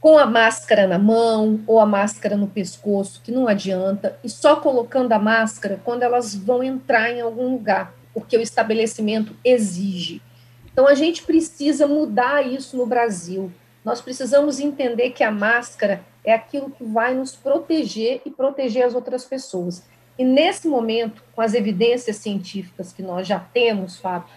com 0.03 0.17
a 0.17 0.25
máscara 0.25 0.85
na 0.85 0.99
mão 0.99 1.61
ou 1.65 1.79
a 1.79 1.85
máscara 1.85 2.35
no 2.35 2.45
pescoço, 2.45 3.21
que 3.23 3.31
não 3.31 3.47
adianta, 3.47 4.19
e 4.21 4.27
só 4.27 4.57
colocando 4.57 5.13
a 5.13 5.17
máscara 5.17 5.79
quando 5.81 6.03
elas 6.03 6.35
vão 6.35 6.61
entrar 6.61 7.09
em 7.09 7.21
algum 7.21 7.51
lugar, 7.51 7.93
porque 8.13 8.35
o 8.35 8.41
estabelecimento 8.41 9.33
exige. 9.45 10.21
Então, 10.73 10.87
a 10.87 10.95
gente 10.95 11.23
precisa 11.23 11.87
mudar 11.87 12.45
isso 12.45 12.75
no 12.75 12.85
Brasil. 12.85 13.51
Nós 13.85 14.01
precisamos 14.01 14.59
entender 14.59 15.11
que 15.11 15.23
a 15.23 15.31
máscara 15.31 16.03
é 16.23 16.33
aquilo 16.33 16.71
que 16.71 16.83
vai 16.83 17.13
nos 17.13 17.35
proteger 17.35 18.21
e 18.25 18.31
proteger 18.31 18.83
as 18.83 18.95
outras 18.95 19.23
pessoas. 19.23 19.83
E 20.17 20.23
nesse 20.23 20.67
momento, 20.67 21.23
com 21.35 21.41
as 21.41 21.53
evidências 21.53 22.17
científicas 22.17 22.93
que 22.93 23.01
nós 23.01 23.27
já 23.27 23.39
temos, 23.39 23.97
Fábio, 23.97 24.29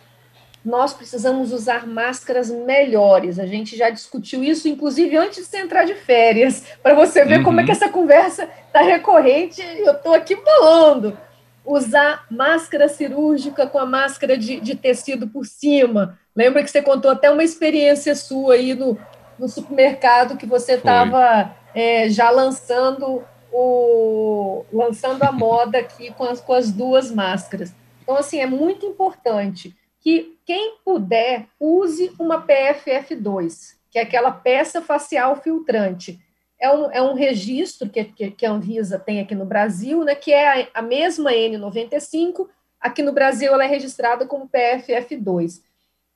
nós 0.64 0.92
precisamos 0.92 1.52
usar 1.52 1.86
máscaras 1.86 2.50
melhores. 2.50 3.38
A 3.38 3.46
gente 3.46 3.76
já 3.76 3.88
discutiu 3.88 4.42
isso, 4.42 4.68
inclusive 4.68 5.16
antes 5.16 5.38
de 5.38 5.44
você 5.44 5.58
entrar 5.58 5.84
de 5.84 5.94
férias, 5.94 6.64
para 6.82 6.94
você 6.94 7.24
ver 7.24 7.38
uhum. 7.38 7.44
como 7.44 7.60
é 7.60 7.64
que 7.64 7.70
uhum. 7.70 7.76
essa 7.76 7.88
conversa 7.88 8.48
está 8.66 8.80
recorrente. 8.82 9.62
Eu 9.62 9.92
estou 9.92 10.12
aqui 10.12 10.34
falando. 10.34 11.16
Usar 11.64 12.26
máscara 12.30 12.88
cirúrgica 12.88 13.66
com 13.66 13.78
a 13.78 13.86
máscara 13.86 14.36
de, 14.36 14.60
de 14.60 14.74
tecido 14.74 15.28
por 15.28 15.44
cima, 15.44 16.18
Lembra 16.36 16.62
que 16.62 16.70
você 16.70 16.82
contou 16.82 17.10
até 17.10 17.30
uma 17.30 17.42
experiência 17.42 18.14
sua 18.14 18.54
aí 18.54 18.74
no, 18.74 18.98
no 19.38 19.48
supermercado 19.48 20.36
que 20.36 20.44
você 20.44 20.74
estava 20.74 21.56
é, 21.74 22.10
já 22.10 22.30
lançando 22.30 23.24
o 23.52 24.64
lançando 24.70 25.22
a 25.22 25.32
moda 25.32 25.78
aqui 25.78 26.12
com 26.12 26.24
as, 26.24 26.40
com 26.40 26.52
as 26.52 26.70
duas 26.70 27.10
máscaras. 27.10 27.72
Então, 28.02 28.16
assim, 28.16 28.38
é 28.38 28.46
muito 28.46 28.84
importante 28.84 29.74
que 30.00 30.38
quem 30.44 30.76
puder 30.84 31.46
use 31.58 32.12
uma 32.18 32.46
PFF2, 32.46 33.76
que 33.90 33.98
é 33.98 34.02
aquela 34.02 34.30
peça 34.30 34.82
facial 34.82 35.36
filtrante. 35.36 36.20
É 36.60 36.70
um, 36.70 36.90
é 36.90 37.02
um 37.02 37.14
registro 37.14 37.88
que, 37.88 38.04
que, 38.04 38.30
que 38.30 38.46
a 38.46 38.52
Anvisa 38.52 38.98
tem 38.98 39.20
aqui 39.20 39.34
no 39.34 39.44
Brasil, 39.44 40.04
né, 40.04 40.14
que 40.14 40.32
é 40.32 40.62
a, 40.62 40.68
a 40.74 40.82
mesma 40.82 41.32
N95, 41.32 42.46
aqui 42.80 43.02
no 43.02 43.12
Brasil 43.12 43.52
ela 43.52 43.64
é 43.64 43.66
registrada 43.66 44.26
como 44.26 44.48
PFF2. 44.48 45.62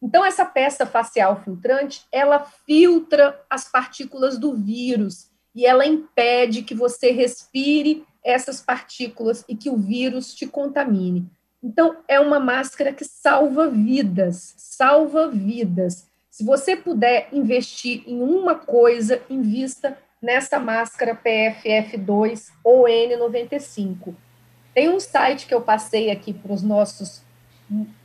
Então, 0.02 0.25
essa 0.25 0.45
peça 0.45 0.87
facial 0.87 1.42
filtrante, 1.42 2.07
ela 2.11 2.40
filtra 2.66 3.38
as 3.50 3.69
partículas 3.69 4.38
do 4.38 4.54
vírus 4.54 5.28
e 5.54 5.66
ela 5.66 5.87
impede 5.87 6.62
que 6.62 6.75
você 6.75 7.11
respire 7.11 8.04
essas 8.25 8.61
partículas 8.61 9.45
e 9.49 9.54
que 9.54 9.69
o 9.69 9.76
vírus 9.76 10.35
te 10.35 10.47
contamine. 10.47 11.28
Então, 11.62 11.99
é 12.09 12.19
uma 12.19 12.40
máscara 12.40 12.92
que 12.92 13.04
salva 13.04 13.69
vidas, 13.69 14.54
salva 14.57 15.28
vidas. 15.28 16.07
Se 16.30 16.45
você 16.45 16.76
puder 16.76 17.28
investir 17.33 18.02
em 18.07 18.23
uma 18.23 18.54
coisa, 18.54 19.21
invista 19.28 19.99
nessa 20.23 20.59
máscara 20.59 21.14
PFF2 21.14 22.50
ou 22.64 22.85
N95. 22.85 24.14
Tem 24.73 24.88
um 24.88 25.00
site 25.00 25.47
que 25.47 25.54
eu 25.54 25.61
passei 25.61 26.11
aqui 26.11 26.33
para 26.33 26.52
os 26.52 26.62
nossos 26.62 27.23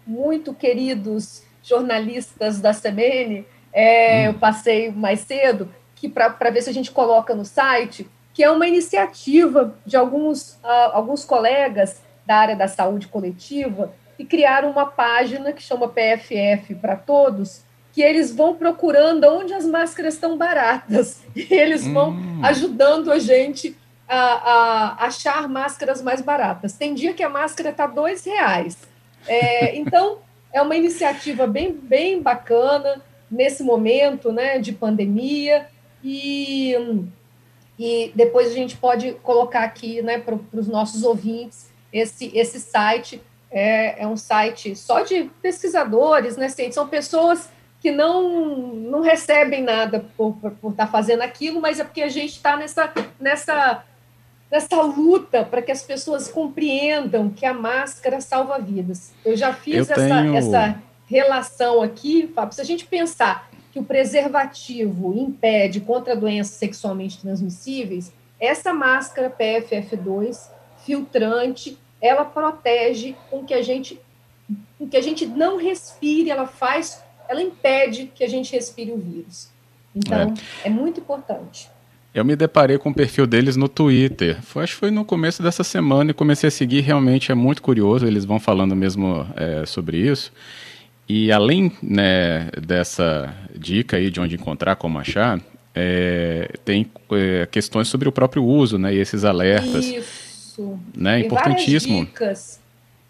muito 0.05 0.53
queridos 0.53 1.43
jornalistas 1.65 2.61
da 2.61 2.73
CMN, 2.73 3.43
é, 3.73 4.21
hum. 4.21 4.25
eu 4.27 4.33
passei 4.35 4.91
mais 4.91 5.21
cedo, 5.21 5.73
que 5.95 6.07
para 6.07 6.49
ver 6.51 6.61
se 6.61 6.69
a 6.69 6.73
gente 6.73 6.91
coloca 6.91 7.33
no 7.33 7.43
site, 7.43 8.07
que 8.33 8.43
é 8.43 8.51
uma 8.51 8.67
iniciativa 8.67 9.75
de 9.85 9.97
alguns, 9.97 10.53
uh, 10.63 10.91
alguns 10.93 11.25
colegas 11.25 12.01
da 12.25 12.37
área 12.37 12.55
da 12.55 12.67
saúde 12.67 13.07
coletiva 13.07 13.93
que 14.17 14.25
criaram 14.25 14.71
uma 14.71 14.85
página 14.85 15.51
que 15.51 15.61
chama 15.61 15.89
PFF 15.89 16.75
para 16.75 16.95
todos, 16.95 17.63
que 17.91 18.01
eles 18.01 18.33
vão 18.33 18.55
procurando 18.55 19.25
onde 19.25 19.53
as 19.53 19.65
máscaras 19.65 20.13
estão 20.13 20.37
baratas 20.37 21.23
e 21.35 21.53
eles 21.53 21.87
vão 21.87 22.11
hum. 22.11 22.41
ajudando 22.43 23.11
a 23.11 23.19
gente 23.19 23.75
a, 24.07 24.17
a, 24.17 25.05
achar 25.05 25.47
máscaras 25.47 26.01
mais 26.01 26.21
baratas. 26.21 26.73
Tem 26.73 26.93
dia 26.93 27.13
que 27.13 27.23
a 27.23 27.29
máscara 27.29 27.69
está 27.69 27.87
dois 27.87 28.23
reais. 28.25 28.77
É, 29.27 29.75
então 29.75 30.19
é 30.55 30.61
uma 30.61 30.77
iniciativa 30.77 31.45
bem, 31.45 31.73
bem 31.73 32.21
bacana 32.21 33.01
nesse 33.29 33.61
momento 33.61 34.31
né, 34.31 34.57
de 34.57 34.71
pandemia 34.71 35.67
e, 36.01 36.73
e 37.77 38.13
depois 38.15 38.47
a 38.47 38.53
gente 38.53 38.77
pode 38.77 39.11
colocar 39.21 39.63
aqui 39.63 40.01
né, 40.01 40.17
para 40.17 40.39
os 40.53 40.67
nossos 40.69 41.03
ouvintes 41.03 41.69
esse, 41.91 42.31
esse 42.33 42.61
site. 42.61 43.21
É, 43.51 44.03
é 44.03 44.07
um 44.07 44.15
site 44.15 44.77
só 44.77 45.01
de 45.01 45.29
pesquisadores, 45.41 46.37
né, 46.37 46.47
são 46.71 46.87
pessoas 46.87 47.49
que 47.81 47.91
não, 47.91 48.29
não 48.75 49.01
recebem 49.01 49.61
nada 49.61 50.05
por, 50.15 50.33
por, 50.37 50.51
por 50.51 50.71
estar 50.71 50.87
fazendo 50.87 51.21
aquilo, 51.21 51.59
mas 51.59 51.81
é 51.81 51.83
porque 51.83 52.01
a 52.01 52.09
gente 52.09 52.31
está 52.31 52.55
nessa, 52.55 52.93
nessa 53.19 53.83
nessa 54.51 54.81
luta 54.81 55.43
para 55.43 55.61
que 55.61 55.71
as 55.71 55.81
pessoas 55.81 56.27
compreendam 56.27 57.29
que 57.29 57.45
a 57.45 57.53
máscara 57.53 58.21
salva 58.21 58.59
vidas. 58.59 59.13
Eu 59.23 59.35
já 59.35 59.53
fiz 59.53 59.75
Eu 59.75 59.81
essa, 59.81 59.95
tenho... 59.95 60.35
essa 60.35 60.81
relação 61.07 61.81
aqui, 61.81 62.27
Fábio. 62.33 62.55
Se 62.55 62.61
a 62.61 62.65
gente 62.65 62.85
pensar 62.85 63.49
que 63.71 63.79
o 63.79 63.83
preservativo 63.83 65.13
impede 65.17 65.81
contra 65.81 66.15
doenças 66.15 66.55
sexualmente 66.55 67.19
transmissíveis, 67.19 68.13
essa 68.39 68.73
máscara 68.73 69.29
PFF2 69.29 70.49
filtrante, 70.85 71.77
ela 72.01 72.23
protege 72.23 73.15
com 73.29 73.43
que 73.43 73.53
a 73.53 73.61
gente 73.61 73.99
com 74.77 74.87
que 74.87 74.95
a 74.95 75.01
gente 75.01 75.25
não 75.25 75.57
respire, 75.57 76.29
ela 76.29 76.45
faz, 76.45 77.03
ela 77.27 77.41
impede 77.41 78.11
que 78.13 78.23
a 78.23 78.29
gente 78.29 78.51
respire 78.51 78.91
o 78.91 78.97
vírus. 78.97 79.49
Então, 79.95 80.33
é, 80.63 80.67
é 80.67 80.69
muito 80.69 80.99
importante. 80.99 81.69
Eu 82.15 82.23
me 82.23 82.33
deparei 82.33 82.77
com 82.77 82.91
o 82.91 82.93
perfil 82.93 83.27
deles 83.27 83.57
no 83.57 83.67
Twitter. 83.67 84.41
Foi, 84.41 84.63
acho 84.63 84.75
que 84.75 84.79
foi 84.79 84.89
no 84.89 85.03
começo 85.03 85.43
dessa 85.43 85.65
semana 85.65 86.11
e 86.11 86.13
comecei 86.13 86.47
a 86.47 86.51
seguir. 86.51 86.79
Realmente 86.79 87.29
é 87.29 87.35
muito 87.35 87.61
curioso. 87.61 88.07
Eles 88.07 88.23
vão 88.23 88.39
falando 88.39 88.73
mesmo 88.73 89.27
é, 89.35 89.65
sobre 89.65 89.97
isso. 89.97 90.31
E 91.09 91.29
além 91.29 91.73
né, 91.83 92.49
dessa 92.65 93.35
dica 93.53 93.97
aí 93.97 94.09
de 94.09 94.21
onde 94.21 94.35
encontrar, 94.35 94.77
como 94.77 94.97
achar, 94.97 95.41
é, 95.75 96.53
tem 96.63 96.89
é, 97.11 97.45
questões 97.47 97.89
sobre 97.89 98.07
o 98.07 98.13
próprio 98.13 98.45
uso, 98.45 98.77
né? 98.77 98.95
E 98.95 98.97
esses 98.97 99.25
alertas. 99.25 99.83
Isso. 99.83 100.79
Né, 100.95 101.17
tem 101.17 101.25
importantíssimo. 101.25 101.97
Várias 101.97 102.07
dicas, 102.07 102.59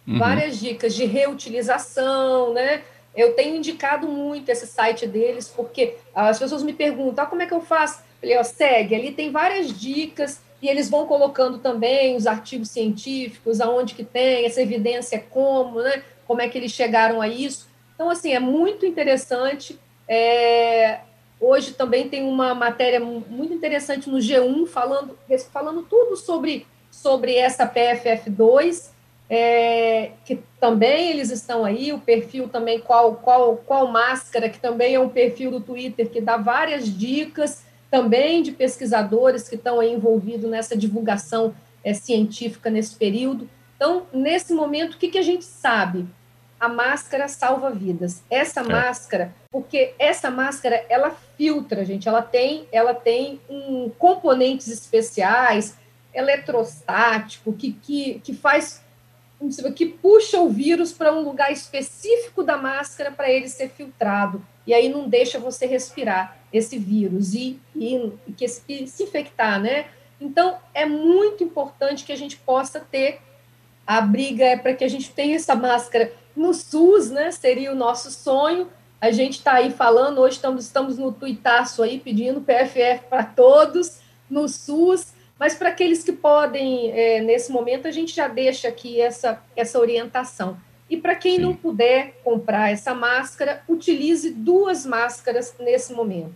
uhum. 0.08 0.18
várias 0.18 0.60
dicas 0.60 0.96
de 0.96 1.06
reutilização, 1.06 2.56
né? 2.56 2.82
Eu 3.16 3.34
tenho 3.34 3.56
indicado 3.56 4.08
muito 4.08 4.50
esse 4.50 4.66
site 4.66 5.06
deles, 5.06 5.48
porque 5.48 5.94
as 6.14 6.40
pessoas 6.40 6.64
me 6.64 6.74
perguntam, 6.74 7.24
ah, 7.24 7.28
como 7.28 7.44
é 7.44 7.46
que 7.46 7.54
eu 7.54 7.62
faço? 7.62 8.00
Falei, 8.20 8.38
ó, 8.38 8.44
segue, 8.44 8.96
ali 8.96 9.12
tem 9.12 9.32
várias 9.32 9.78
dicas, 9.78 10.42
e 10.62 10.68
eles 10.68 10.90
vão 10.90 11.06
colocando 11.06 11.60
também 11.60 12.16
os 12.16 12.26
artigos 12.26 12.70
científicos, 12.70 13.62
aonde 13.62 13.94
que 13.94 14.04
tem, 14.04 14.46
essa 14.46 14.62
evidência 14.62 15.24
como, 15.30 15.82
né? 15.82 16.04
Como 16.26 16.42
é 16.42 16.50
que 16.50 16.58
eles 16.58 16.72
chegaram 16.72 17.22
a 17.22 17.28
isso. 17.28 17.68
Então, 17.94 18.10
assim, 18.10 18.34
é 18.34 18.40
muito 18.40 18.86
interessante. 18.86 19.80
É, 20.08 21.00
hoje 21.40 21.74
também 21.74 22.10
tem 22.10 22.24
uma 22.24 22.56
matéria 22.56 23.00
muito 23.00 23.54
interessante 23.54 24.10
no 24.10 24.18
G1 24.18 24.66
falando, 24.68 25.18
falando 25.52 25.84
tudo 25.84 26.16
sobre, 26.16 26.66
sobre 26.90 27.36
essa 27.36 27.68
PFF2, 27.68 28.90
é, 29.30 30.12
que 30.24 30.40
também 30.60 31.12
eles 31.12 31.32
estão 31.32 31.66
aí, 31.66 31.92
o 31.92 32.00
perfil 32.00 32.48
também, 32.48 32.80
qual, 32.80 33.16
qual, 33.16 33.58
qual 33.58 33.88
máscara, 33.88 34.50
que 34.50 34.60
também 34.60 34.96
é 34.96 35.00
um 35.00 35.10
perfil 35.10 35.52
do 35.52 35.60
Twitter 35.60 36.10
que 36.10 36.22
dá 36.22 36.38
várias 36.38 36.86
dicas 36.86 37.65
também 37.90 38.42
de 38.42 38.52
pesquisadores 38.52 39.48
que 39.48 39.56
estão 39.56 39.80
aí 39.80 39.94
envolvidos 39.94 40.50
nessa 40.50 40.76
divulgação 40.76 41.54
é, 41.84 41.94
científica 41.94 42.70
nesse 42.70 42.96
período. 42.96 43.50
Então, 43.76 44.08
nesse 44.14 44.54
momento, 44.54 44.94
o 44.94 44.98
que, 44.98 45.10
que 45.10 45.18
a 45.18 45.24
gente 45.24 45.46
sabe? 45.46 46.08
a 46.60 46.70
máscara 46.70 47.28
salva 47.28 47.70
vidas. 47.70 48.24
Essa 48.30 48.62
é. 48.62 48.64
máscara, 48.64 49.36
porque 49.52 49.94
essa 50.00 50.32
máscara 50.32 50.84
ela 50.90 51.12
filtra, 51.38 51.86
gente, 51.86 52.08
ela 52.08 52.22
tem, 52.22 52.68
ela 52.72 52.94
tem 52.94 53.40
um 53.50 53.92
componentes 53.98 54.68
especiais, 54.68 55.78
eletrostático, 56.14 57.54
que, 57.54 57.74
que, 57.74 58.22
que 58.24 58.34
faz 58.34 58.82
que 59.76 59.86
puxa 59.86 60.40
o 60.40 60.50
vírus 60.50 60.92
para 60.92 61.14
um 61.14 61.22
lugar 61.22 61.52
específico 61.52 62.44
da 62.44 62.58
máscara 62.58 63.12
para 63.12 63.30
ele 63.30 63.48
ser 63.48 63.70
filtrado. 63.70 64.46
E 64.66 64.74
aí 64.74 64.90
não 64.90 65.08
deixa 65.08 65.38
você 65.38 65.66
respirar 65.66 66.38
esse 66.52 66.78
vírus 66.78 67.34
e, 67.34 67.60
e, 67.76 68.12
que 68.36 68.48
se, 68.48 68.88
se 68.88 69.04
infectar, 69.04 69.62
né? 69.62 69.88
Então, 70.20 70.58
é 70.74 70.86
muito 70.86 71.44
importante 71.44 72.06
que 72.06 72.12
a 72.12 72.18
gente 72.18 72.38
possa 72.38 72.80
ter 72.80 73.20
a 73.86 74.02
briga 74.02 74.44
é 74.44 74.58
para 74.58 74.74
que 74.74 74.84
a 74.84 74.88
gente 74.88 75.12
tenha 75.12 75.36
essa 75.36 75.56
máscara 75.56 76.12
no 76.36 76.54
SUS, 76.54 77.12
né? 77.12 77.32
Seria 77.32 77.72
o 77.72 77.76
nosso 77.76 78.10
sonho. 78.10 78.68
A 79.00 79.12
gente 79.12 79.34
está 79.38 79.54
aí 79.54 79.70
falando, 79.70 80.20
hoje 80.20 80.38
estamos, 80.38 80.66
estamos 80.66 80.98
no 80.98 81.12
tuitaço 81.12 81.84
aí 81.84 82.00
pedindo 82.00 82.42
PFF 82.42 83.06
para 83.10 83.24
todos 83.24 84.00
no 84.28 84.50
SUS, 84.50 85.14
mas 85.40 85.56
para 85.56 85.70
aqueles 85.70 86.04
que 86.04 86.12
podem, 86.12 86.92
é, 86.92 87.22
nesse 87.22 87.52
momento, 87.52 87.88
a 87.88 87.92
gente 87.92 88.16
já 88.16 88.28
deixa 88.28 88.68
aqui 88.68 89.02
essa, 89.02 89.42
essa 89.56 89.80
orientação. 89.80 90.58
E 90.90 90.96
para 90.96 91.16
quem 91.16 91.38
Sim. 91.38 91.42
não 91.42 91.56
puder 91.56 92.20
comprar 92.24 92.72
essa 92.72 92.94
máscara, 92.94 93.62
utilize 93.68 94.30
duas 94.32 94.86
máscaras 94.86 95.56
nesse 95.60 95.94
momento. 95.94 96.36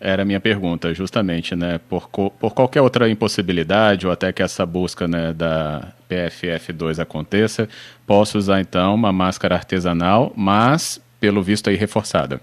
Era 0.00 0.22
a 0.22 0.24
minha 0.24 0.40
pergunta, 0.40 0.94
justamente, 0.94 1.54
né? 1.54 1.78
Por, 1.86 2.08
por 2.08 2.54
qualquer 2.54 2.80
outra 2.80 3.08
impossibilidade, 3.10 4.06
ou 4.06 4.12
até 4.12 4.32
que 4.32 4.42
essa 4.42 4.64
busca 4.64 5.06
né, 5.06 5.34
da 5.34 5.92
PFF2 6.08 6.98
aconteça, 6.98 7.68
posso 8.06 8.38
usar 8.38 8.62
então 8.62 8.94
uma 8.94 9.12
máscara 9.12 9.54
artesanal, 9.54 10.32
mas, 10.34 10.98
pelo 11.20 11.42
visto, 11.42 11.68
aí 11.68 11.76
reforçada. 11.76 12.40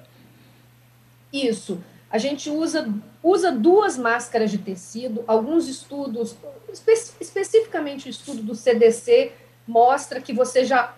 Isso. 1.34 1.82
A 2.10 2.17
gente 2.17 2.50
usa, 2.50 2.88
usa 3.22 3.52
duas 3.52 3.98
máscaras 3.98 4.50
de 4.50 4.58
tecido. 4.58 5.24
Alguns 5.28 5.67
estudos, 5.67 6.36
espe 6.72 6.93
especificamente 7.20 8.08
o 8.08 8.10
estudo 8.10 8.41
do 8.41 8.56
CDC, 8.56 9.32
mostra 9.67 10.22
que 10.22 10.34
você 10.34 10.63
já 10.63 10.96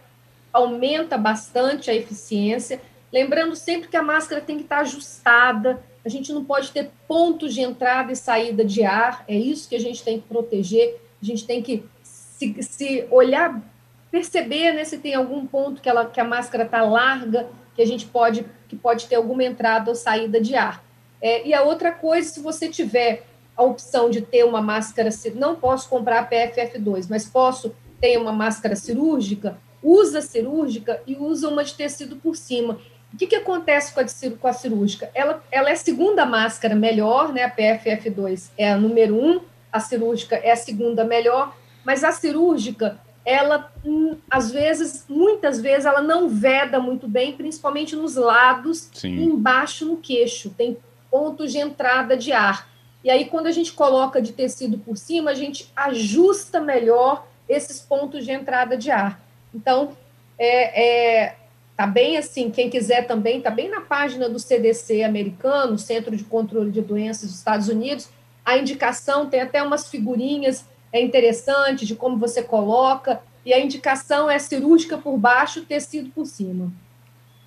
aumenta 0.54 1.17
bastante 1.17 1.89
a 1.89 1.95
eficiência. 1.95 2.82
Lembrando 3.12 3.56
sempre 3.56 3.88
que 3.88 3.98
a 3.98 4.04
máscara 4.04 4.41
tem 4.41 4.58
que 4.58 4.63
estar 4.63 4.80
ajustada 4.80 5.84
a 6.06 6.10
gente 6.10 6.32
não 6.32 6.43
pode 6.43 6.72
ter 6.72 6.89
pontos 7.08 7.54
de 7.54 7.62
entrada 7.62 8.12
e 8.12 8.15
saída 8.15 8.63
de 8.63 8.84
ar, 8.84 9.24
é 9.28 9.36
isso 9.36 9.67
que 9.67 9.76
a 9.76 9.80
gente 9.80 10.04
tem 10.04 10.19
que 10.19 10.28
proteger, 10.28 11.00
a 11.22 11.26
gente 11.26 11.45
tem 11.45 11.62
que 11.62 11.84
se, 12.02 12.63
se 12.63 13.08
olhar, 13.12 13.62
perceber 14.10 14.74
né, 14.74 14.84
se 14.86 14.98
tem 14.98 15.13
algum 15.13 15.45
ponto 15.45 15.82
que, 15.82 15.89
ela, 15.89 16.06
que 16.06 16.19
a 16.19 16.24
máscara 16.24 16.63
está 16.63 16.82
larga, 16.82 17.48
que 17.76 17.82
a 17.82 17.86
gente 17.86 18.06
pode, 18.06 18.45
que 18.67 18.76
pode 18.76 19.08
ter 19.08 19.15
alguma 19.15 19.43
entrada 19.43 19.91
ou 19.91 19.95
saída 19.95 20.39
de 20.39 20.56
ar. 20.56 20.84
É, 21.21 21.47
e 21.47 21.53
a 21.53 21.63
outra 21.63 21.91
coisa, 21.91 22.29
se 22.29 22.39
você 22.39 22.69
tiver 22.69 23.23
a 23.55 23.63
opção 23.63 24.10
de 24.10 24.21
ter 24.21 24.45
uma 24.45 24.62
máscara, 24.62 25.10
não 25.36 25.55
posso 25.55 25.89
comprar 25.89 26.19
a 26.19 26.29
PFF2, 26.29 27.08
mas 27.10 27.25
posso 27.25 27.75
ter 27.99 28.17
uma 28.17 28.32
máscara 28.32 28.75
cirúrgica, 28.75 29.58
usa 29.84 30.21
cirúrgica 30.21 31.01
e 31.05 31.15
usa 31.15 31.49
uma 31.49 31.63
de 31.63 31.73
tecido 31.73 32.15
por 32.15 32.36
cima. 32.36 32.79
O 33.13 33.17
que, 33.17 33.27
que 33.27 33.36
acontece 33.36 33.93
com 33.93 33.99
a, 33.99 34.05
com 34.38 34.47
a 34.47 34.53
cirúrgica? 34.53 35.10
Ela, 35.13 35.43
ela 35.51 35.69
é 35.69 35.73
a 35.73 35.77
segunda 35.77 36.25
máscara 36.25 36.75
melhor, 36.75 37.34
né? 37.34 37.43
A 37.43 37.53
PFF2 37.53 38.51
é 38.58 38.71
a 38.71 38.77
número 38.77 39.15
um, 39.15 39.41
a 39.71 39.79
cirúrgica 39.79 40.36
é 40.36 40.51
a 40.51 40.55
segunda 40.55 41.03
melhor, 41.03 41.55
mas 41.84 42.03
a 42.03 42.12
cirúrgica, 42.12 42.99
ela, 43.25 43.71
hum, 43.84 44.15
às 44.29 44.51
vezes, 44.51 45.05
muitas 45.10 45.60
vezes, 45.60 45.86
ela 45.86 46.01
não 46.01 46.29
veda 46.29 46.79
muito 46.79 47.08
bem, 47.08 47.34
principalmente 47.34 47.95
nos 47.95 48.15
lados 48.15 48.89
Sim. 48.93 49.15
e 49.15 49.23
embaixo 49.25 49.86
no 49.86 49.97
queixo. 49.97 50.51
Tem 50.51 50.77
pontos 51.10 51.52
de 51.52 51.58
entrada 51.58 52.15
de 52.15 52.32
ar. 52.32 52.69
E 53.04 53.10
aí, 53.10 53.26
quando 53.26 53.48
a 53.48 53.52
gente 53.52 53.74
coloca 53.74 54.22
de 54.22 54.34
tecido 54.34 54.78
por 54.78 54.98
cima, 54.98 55.32
a 55.32 55.34
gente 55.34 55.72
ajusta 55.76 56.60
melhor 56.60 57.26
esses 57.48 57.80
pontos 57.80 58.26
de 58.26 58.32
entrada 58.32 58.78
de 58.78 58.91
ar. 58.91 59.19
Então, 59.54 59.98
é, 60.38 61.28
é 61.28 61.36
Está 61.72 61.88
bem 61.88 62.17
assim, 62.17 62.52
quem 62.52 62.69
quiser 62.69 63.08
também, 63.08 63.38
está 63.38 63.50
bem 63.50 63.69
na 63.69 63.80
página 63.80 64.28
do 64.28 64.38
CDC 64.38 65.02
americano, 65.02 65.78
Centro 65.78 66.13
de 66.13 66.26
Controle 66.26 66.72
de 66.72 66.82
Doenças 66.82 67.30
dos 67.30 67.38
Estados 67.38 67.69
Unidos, 67.69 68.10
a 68.43 68.58
indicação, 68.58 69.30
tem 69.30 69.39
até 69.39 69.63
umas 69.63 69.88
figurinhas 69.88 70.65
é 70.91 71.02
interessante 71.02 71.86
de 71.86 71.95
como 71.95 72.17
você 72.17 72.41
coloca, 72.41 73.22
e 73.45 73.54
a 73.54 73.60
indicação 73.60 74.30
é 74.30 74.38
cirúrgica 74.38 74.98
por 74.98 75.17
baixo, 75.17 75.65
tecido 75.65 76.10
por 76.10 76.26
cima. 76.26 76.72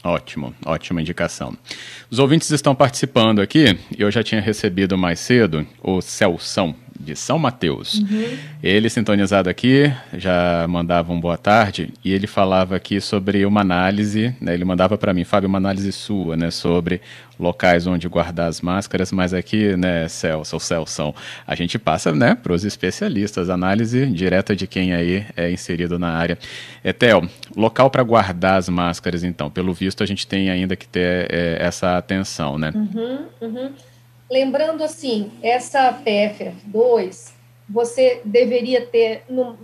Ótimo, 0.05 0.53
ótima 0.67 1.01
indicação. 1.01 1.57
Os 2.11 2.19
ouvintes 2.19 2.51
estão 2.51 2.75
participando 2.75 3.41
aqui, 3.41 3.79
eu 3.97 4.11
já 4.11 4.23
tinha 4.23 4.41
recebido 4.41 4.99
mais 4.99 5.21
cedo 5.21 5.65
o 5.81 6.01
Celção 6.01 6.75
de 7.03 7.17
São 7.17 7.39
Mateus. 7.39 7.95
Uhum. 7.95 8.39
Ele, 8.63 8.89
sintonizado 8.89 9.51
aqui, 9.51 9.93
já 10.15 10.67
mandava 10.69 11.13
um 11.13 11.21
boa 11.21 11.37
tarde 11.37 11.93
e 12.05 12.13
ele 12.13 12.27
falava 12.27 12.77
aqui 12.77 13.01
sobre 13.01 13.45
uma 13.45 13.61
análise, 13.61 14.35
né, 14.41 14.55
ele 14.55 14.65
mandava 14.65 14.97
para 14.97 15.13
mim, 15.13 15.25
Fábio, 15.25 15.49
uma 15.49 15.59
análise 15.59 15.91
sua, 15.93 16.37
né, 16.37 16.51
sobre 16.51 17.01
locais 17.39 17.87
onde 17.87 18.07
guardar 18.09 18.49
as 18.49 18.61
máscaras, 18.61 19.11
mas 19.11 19.35
aqui, 19.35 19.77
né, 19.77 20.07
Celso, 20.07 20.61
Celso, 20.61 21.15
a 21.47 21.55
gente 21.55 21.79
passa, 21.79 22.13
né, 22.13 22.37
para 22.37 22.53
os 22.53 22.65
especialistas, 22.65 23.51
análise 23.51 24.07
direta 24.07 24.55
de 24.55 24.67
quem 24.67 24.95
aí 24.95 25.27
é 25.37 25.51
inserido 25.51 25.99
na 25.99 26.11
área. 26.11 26.39
Etel, 26.85 27.29
local 27.57 27.91
para 27.91 28.03
guardar 28.03 28.59
as 28.59 28.69
máscaras, 28.69 29.25
então, 29.25 29.51
pelo 29.51 29.73
visto 29.75 30.03
a 30.03 30.07
gente 30.07 30.27
tem 30.27 30.51
ainda 30.51 30.77
que 30.77 30.87
ter 30.87 31.27
é, 31.31 31.59
essa 31.61 31.99
atenção, 31.99 32.59
né? 32.59 32.73
Uhum, 32.75 33.19
uhum. 33.41 33.73
Lembrando 34.33 34.83
assim, 34.83 35.31
essa 35.43 35.93
PFF2, 35.93 37.35
você 37.69 38.23
deveria 38.25 38.81
ter 38.81 39.25
no, 39.29 39.59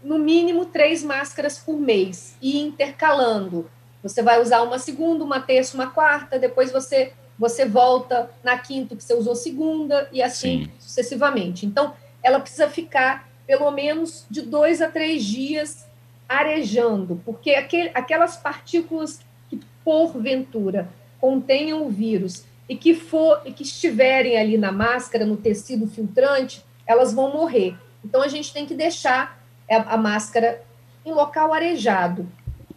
no 0.00 0.16
mínimo 0.16 0.64
três 0.66 1.02
máscaras 1.02 1.58
por 1.58 1.76
mês 1.76 2.36
e 2.40 2.60
intercalando. 2.60 3.68
Você 4.00 4.22
vai 4.22 4.40
usar 4.40 4.62
uma 4.62 4.78
segunda, 4.78 5.24
uma 5.24 5.40
terça, 5.40 5.74
uma 5.76 5.90
quarta, 5.90 6.38
depois 6.38 6.70
você 6.70 7.12
você 7.36 7.66
volta 7.66 8.30
na 8.44 8.56
quinta 8.56 8.94
que 8.94 9.02
você 9.02 9.14
usou 9.14 9.34
segunda 9.34 10.08
e 10.12 10.22
assim 10.22 10.66
Sim. 10.66 10.70
sucessivamente. 10.78 11.66
Então, 11.66 11.92
ela 12.22 12.38
precisa 12.38 12.68
ficar 12.68 13.28
pelo 13.44 13.68
menos 13.72 14.24
de 14.30 14.42
dois 14.42 14.80
a 14.80 14.86
três 14.86 15.24
dias 15.24 15.84
arejando, 16.28 17.20
porque 17.24 17.50
aquele, 17.56 17.90
aquelas 17.92 18.36
partículas 18.36 19.18
que 19.50 19.58
porventura 19.82 20.88
contenham 21.20 21.84
o 21.84 21.90
vírus 21.90 22.44
e 22.72 22.76
que 22.76 22.94
for 22.94 23.42
e 23.44 23.52
que 23.52 23.64
estiverem 23.64 24.38
ali 24.38 24.56
na 24.56 24.72
máscara, 24.72 25.26
no 25.26 25.36
tecido 25.36 25.86
filtrante, 25.86 26.64
elas 26.86 27.12
vão 27.12 27.30
morrer. 27.30 27.76
Então 28.02 28.22
a 28.22 28.28
gente 28.28 28.50
tem 28.50 28.64
que 28.64 28.72
deixar 28.72 29.38
a, 29.68 29.98
máscara 29.98 30.62
em 31.04 31.12
local 31.12 31.52
arejado. 31.52 32.26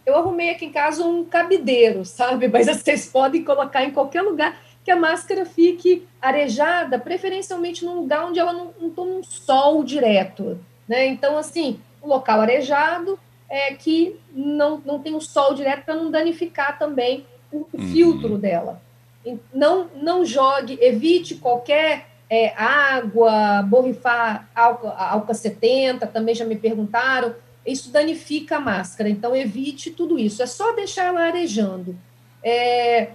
Eu 0.04 0.14
arrumei 0.14 0.50
aqui 0.50 0.66
em 0.66 0.70
casa 0.70 1.02
um 1.02 1.24
cabideiro, 1.24 2.04
sabe? 2.04 2.46
Mas 2.46 2.66
vocês 2.66 3.06
podem 3.06 3.42
colocar 3.42 3.84
em 3.84 3.90
qualquer 3.90 4.20
lugar 4.20 4.60
que 4.84 4.90
a 4.90 4.96
máscara 4.96 5.46
fique 5.46 6.06
arejada, 6.20 6.98
preferencialmente 6.98 7.82
num 7.82 7.94
lugar 7.94 8.26
onde 8.26 8.38
ela 8.38 8.52
não, 8.52 8.74
não 8.78 8.90
tome 8.90 9.12
um 9.12 9.24
sol 9.24 9.82
direto. 9.82 10.60
Né? 10.86 11.06
Então, 11.06 11.38
assim, 11.38 11.80
um 12.02 12.08
local 12.08 12.42
arejado 12.42 13.18
é 13.48 13.72
que 13.72 14.20
não, 14.30 14.76
não 14.84 14.98
tem 14.98 15.14
o 15.14 15.22
sol 15.22 15.54
direto 15.54 15.86
para 15.86 15.94
não 15.94 16.10
danificar 16.10 16.78
também 16.78 17.24
o, 17.50 17.60
o 17.60 17.68
uhum. 17.72 17.88
filtro 17.88 18.36
dela. 18.36 18.84
Não, 19.52 19.88
não 19.94 20.24
jogue, 20.24 20.78
evite 20.80 21.36
qualquer 21.36 22.06
é, 22.30 22.52
água, 22.56 23.62
borrifar 23.62 24.48
álcool, 24.54 24.88
álcool 24.88 25.34
70, 25.34 26.06
também 26.06 26.34
já 26.34 26.44
me 26.44 26.56
perguntaram. 26.56 27.34
Isso 27.66 27.90
danifica 27.90 28.56
a 28.56 28.60
máscara, 28.60 29.08
então 29.08 29.34
evite 29.34 29.90
tudo 29.90 30.18
isso. 30.18 30.42
É 30.42 30.46
só 30.46 30.72
deixar 30.72 31.06
ela 31.06 31.22
arejando. 31.22 31.96
É, 32.42 33.10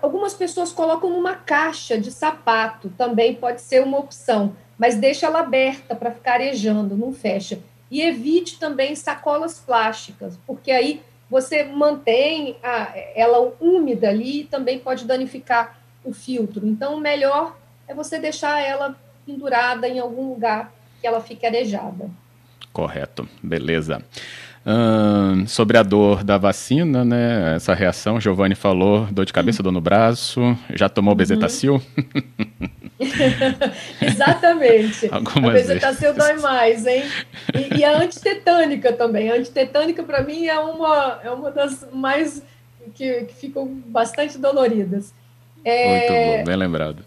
algumas 0.00 0.34
pessoas 0.34 0.72
colocam 0.72 1.10
numa 1.10 1.34
caixa 1.34 1.98
de 1.98 2.10
sapato, 2.12 2.88
também 2.96 3.34
pode 3.34 3.60
ser 3.60 3.82
uma 3.82 3.98
opção, 3.98 4.54
mas 4.78 4.96
deixa 4.96 5.26
ela 5.26 5.40
aberta 5.40 5.94
para 5.96 6.12
ficar 6.12 6.34
arejando, 6.34 6.96
não 6.96 7.12
fecha. 7.12 7.58
E 7.90 8.02
evite 8.02 8.58
também 8.58 8.94
sacolas 8.94 9.58
plásticas, 9.58 10.38
porque 10.46 10.70
aí 10.70 11.02
você 11.28 11.64
mantém 11.64 12.56
a, 12.62 12.92
ela 13.14 13.52
úmida 13.60 14.08
ali 14.08 14.40
e 14.40 14.44
também 14.44 14.78
pode 14.78 15.04
danificar 15.04 15.78
o 16.04 16.12
filtro. 16.12 16.66
Então, 16.66 16.94
o 16.94 17.00
melhor 17.00 17.56
é 17.88 17.94
você 17.94 18.18
deixar 18.18 18.60
ela 18.60 18.96
pendurada 19.24 19.88
em 19.88 19.98
algum 19.98 20.30
lugar 20.30 20.72
que 21.00 21.06
ela 21.06 21.20
fique 21.20 21.44
arejada. 21.44 22.08
Correto, 22.72 23.28
beleza 23.42 24.02
sobre 25.46 25.78
a 25.78 25.82
dor 25.82 26.24
da 26.24 26.36
vacina, 26.36 27.04
né? 27.04 27.54
Essa 27.54 27.72
reação, 27.72 28.20
Giovanni 28.20 28.54
falou, 28.54 29.06
dor 29.06 29.24
de 29.24 29.32
cabeça, 29.32 29.62
dor 29.62 29.72
no 29.72 29.80
braço. 29.80 30.40
Já 30.74 30.88
tomou 30.88 31.12
uhum. 31.12 31.16
Exatamente. 34.00 35.08
Algumas 35.10 35.50
a 35.50 35.52
bezetacil 35.52 36.14
vezes. 36.14 36.16
dói 36.16 36.42
mais, 36.42 36.86
hein? 36.86 37.02
E, 37.54 37.78
e, 37.78 37.84
a 37.84 37.98
antitetânica 37.98 38.92
também. 38.92 39.30
A 39.30 39.34
antitetânica, 39.34 40.02
para 40.02 40.22
mim, 40.22 40.46
é 40.46 40.58
uma, 40.58 41.20
é 41.22 41.30
uma 41.30 41.50
das 41.50 41.86
mais 41.92 42.42
que, 42.94 43.24
que 43.24 43.34
ficam 43.34 43.66
bastante 43.86 44.38
doloridas. 44.38 45.12
É... 45.64 45.98
Muito 45.98 46.38
bom, 46.38 46.44
bem 46.44 46.56
lembrado. 46.56 47.04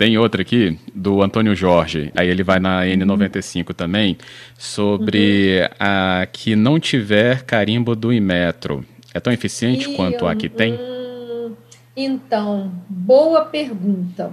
Tem 0.00 0.16
outra 0.16 0.40
aqui, 0.40 0.78
do 0.94 1.20
Antônio 1.20 1.54
Jorge, 1.54 2.10
aí 2.16 2.26
ele 2.26 2.42
vai 2.42 2.58
na 2.58 2.86
N95 2.86 3.74
também, 3.74 4.16
sobre 4.56 5.60
uhum. 5.60 5.68
a 5.78 6.26
que 6.32 6.56
não 6.56 6.80
tiver 6.80 7.42
carimbo 7.42 7.94
do 7.94 8.10
Imetro. 8.10 8.82
É 9.12 9.20
tão 9.20 9.30
eficiente 9.30 9.90
e, 9.90 9.96
quanto 9.96 10.26
a 10.26 10.34
que 10.34 10.48
tem? 10.48 10.72
Hum, 10.72 10.99
então, 11.96 12.72
boa 12.88 13.44
pergunta. 13.44 14.32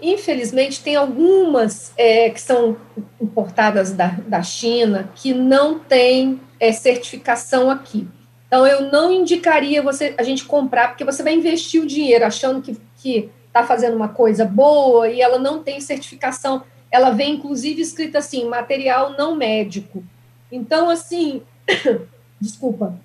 Infelizmente, 0.00 0.82
tem 0.82 0.96
algumas 0.96 1.92
é, 1.96 2.30
que 2.30 2.40
são 2.40 2.76
importadas 3.20 3.92
da, 3.92 4.08
da 4.26 4.42
China 4.42 5.10
que 5.14 5.34
não 5.34 5.78
tem 5.78 6.40
é, 6.58 6.72
certificação 6.72 7.70
aqui. 7.70 8.08
Então, 8.46 8.66
eu 8.66 8.90
não 8.90 9.12
indicaria 9.12 9.82
você 9.82 10.14
a 10.16 10.22
gente 10.22 10.46
comprar, 10.46 10.88
porque 10.88 11.04
você 11.04 11.22
vai 11.22 11.34
investir 11.34 11.82
o 11.82 11.86
dinheiro 11.86 12.24
achando 12.24 12.62
que, 12.62 12.78
que 12.96 13.30
está 13.46 13.62
fazendo 13.62 13.94
uma 13.94 14.08
coisa 14.08 14.44
boa 14.44 15.08
e 15.10 15.20
ela 15.20 15.38
não 15.38 15.62
tem 15.62 15.80
certificação. 15.82 16.62
Ela 16.90 17.10
vem, 17.10 17.34
inclusive, 17.34 17.82
escrita 17.82 18.18
assim: 18.18 18.48
material 18.48 19.14
não 19.18 19.36
médico. 19.36 20.02
Então, 20.50 20.88
assim, 20.88 21.42
desculpa. 22.40 22.98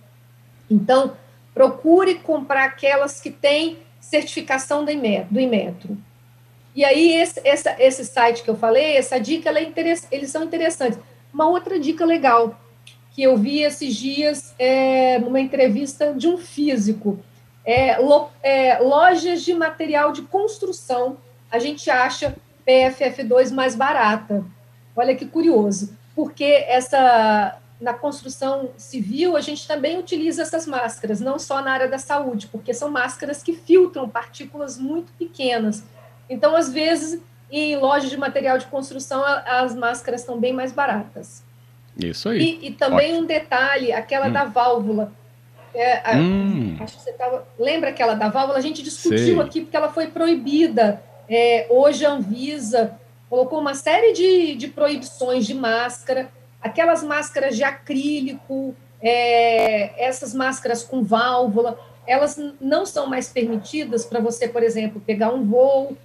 Então, 0.71 1.13
procure 1.53 2.15
comprar 2.15 2.65
aquelas 2.65 3.21
que 3.21 3.29
têm 3.29 3.79
certificação 3.99 4.83
do 4.83 4.91
Inmetro. 4.91 5.97
E 6.75 6.83
aí, 6.83 7.15
esse, 7.15 7.39
esse, 7.45 7.69
esse 7.79 8.05
site 8.05 8.43
que 8.43 8.49
eu 8.49 8.55
falei, 8.55 8.97
essa 8.97 9.19
dica, 9.19 9.49
é 9.49 9.71
eles 10.11 10.31
são 10.31 10.43
interessantes. 10.43 10.99
Uma 11.33 11.47
outra 11.47 11.79
dica 11.79 12.03
legal 12.03 12.59
que 13.11 13.23
eu 13.23 13.37
vi 13.37 13.61
esses 13.61 13.95
dias 13.95 14.55
é, 14.57 15.19
numa 15.19 15.39
entrevista 15.39 16.13
de 16.13 16.27
um 16.27 16.37
físico 16.37 17.19
é, 17.63 17.97
lo, 17.97 18.29
é, 18.41 18.79
lojas 18.79 19.43
de 19.43 19.53
material 19.53 20.11
de 20.11 20.23
construção, 20.23 21.17
a 21.51 21.59
gente 21.59 21.89
acha 21.89 22.35
PFF2 22.67 23.51
mais 23.51 23.75
barata. 23.75 24.43
Olha 24.95 25.15
que 25.15 25.25
curioso, 25.25 25.97
porque 26.15 26.43
essa 26.67 27.57
na 27.83 27.93
construção 27.93 28.71
civil 28.77 29.35
a 29.35 29.41
gente 29.41 29.67
também 29.67 29.99
utiliza 29.99 30.41
essas 30.41 30.65
máscaras, 30.65 31.19
não 31.19 31.37
só 31.37 31.61
na 31.61 31.71
área 31.71 31.87
da 31.87 31.97
saúde, 31.97 32.47
porque 32.47 32.73
são 32.73 32.89
máscaras 32.89 33.43
que 33.43 33.53
filtram 33.53 34.07
partículas 34.09 34.77
muito 34.77 35.11
pequenas. 35.13 35.83
Então, 36.29 36.55
às 36.55 36.71
vezes, 36.71 37.21
em 37.51 37.75
lojas 37.75 38.09
de 38.09 38.17
material 38.17 38.57
de 38.57 38.65
construção, 38.67 39.23
as 39.23 39.75
máscaras 39.75 40.21
estão 40.21 40.39
bem 40.39 40.53
mais 40.53 40.71
baratas. 40.71 41.43
Isso 41.97 42.29
aí. 42.29 42.39
E, 42.39 42.67
e 42.67 42.71
também 42.71 43.11
Ótimo. 43.11 43.23
um 43.23 43.27
detalhe, 43.27 43.91
aquela 43.91 44.27
hum. 44.27 44.31
da 44.31 44.45
válvula 44.45 45.11
é, 45.73 46.01
a, 46.03 46.15
hum. 46.17 46.77
Acho 46.79 46.97
que 46.97 47.03
você 47.03 47.13
tava. 47.13 47.47
Lembra 47.57 47.89
aquela 47.89 48.13
da 48.13 48.29
válvula? 48.29 48.57
A 48.57 48.61
gente 48.61 48.83
discutiu 48.83 49.17
Sei. 49.17 49.39
aqui 49.39 49.61
porque 49.61 49.75
ela 49.75 49.91
foi 49.91 50.07
proibida. 50.07 51.01
É, 51.27 51.67
hoje 51.69 52.05
a 52.05 52.11
Anvisa 52.11 52.99
colocou 53.29 53.59
uma 53.59 53.73
série 53.73 54.13
de, 54.13 54.55
de 54.55 54.67
proibições 54.67 55.47
de 55.47 55.55
máscara, 55.55 56.29
aquelas 56.63 57.03
máscaras 57.03 57.55
de 57.55 57.63
acrílico, 57.63 58.73
é, 59.01 60.03
essas 60.03 60.33
máscaras 60.33 60.81
com 60.81 61.03
válvula, 61.03 61.77
elas 62.07 62.39
não 62.59 62.85
são 62.85 63.07
mais 63.07 63.27
permitidas 63.27 64.05
para 64.05 64.19
você, 64.19 64.47
por 64.47 64.63
exemplo, 64.63 65.01
pegar 65.01 65.33
um 65.33 65.45
voo. 65.45 65.97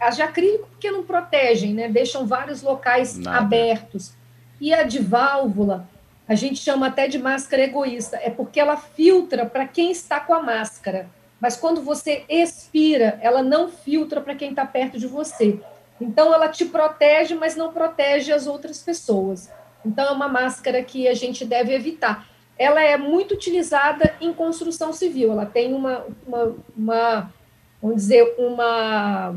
As 0.00 0.14
de 0.14 0.22
acrílico, 0.22 0.68
porque 0.68 0.90
não 0.90 1.02
protegem, 1.02 1.74
né? 1.74 1.88
Deixam 1.88 2.26
vários 2.26 2.62
locais 2.62 3.18
Nada. 3.18 3.38
abertos. 3.38 4.12
E 4.60 4.72
a 4.72 4.84
de 4.84 5.00
válvula, 5.00 5.88
a 6.28 6.36
gente 6.36 6.60
chama 6.60 6.86
até 6.86 7.08
de 7.08 7.18
máscara 7.18 7.64
egoísta, 7.64 8.16
é 8.22 8.30
porque 8.30 8.60
ela 8.60 8.76
filtra 8.76 9.44
para 9.44 9.66
quem 9.66 9.90
está 9.90 10.20
com 10.20 10.34
a 10.34 10.42
máscara. 10.42 11.08
Mas 11.40 11.56
quando 11.56 11.82
você 11.82 12.24
expira, 12.28 13.18
ela 13.20 13.42
não 13.42 13.68
filtra 13.68 14.20
para 14.20 14.36
quem 14.36 14.50
está 14.50 14.64
perto 14.64 14.98
de 14.98 15.08
você. 15.08 15.58
Então, 16.00 16.32
ela 16.32 16.48
te 16.48 16.64
protege, 16.64 17.34
mas 17.34 17.56
não 17.56 17.72
protege 17.72 18.32
as 18.32 18.46
outras 18.46 18.80
pessoas. 18.80 19.50
Então, 19.84 20.08
é 20.08 20.10
uma 20.10 20.28
máscara 20.28 20.82
que 20.82 21.08
a 21.08 21.14
gente 21.14 21.44
deve 21.44 21.74
evitar. 21.74 22.26
Ela 22.58 22.82
é 22.82 22.96
muito 22.96 23.34
utilizada 23.34 24.14
em 24.20 24.32
construção 24.32 24.92
civil, 24.92 25.32
ela 25.32 25.46
tem 25.46 25.74
uma, 25.74 26.04
uma, 26.26 26.54
uma 26.76 27.32
vamos 27.80 27.96
dizer, 27.96 28.34
uma, 28.38 29.30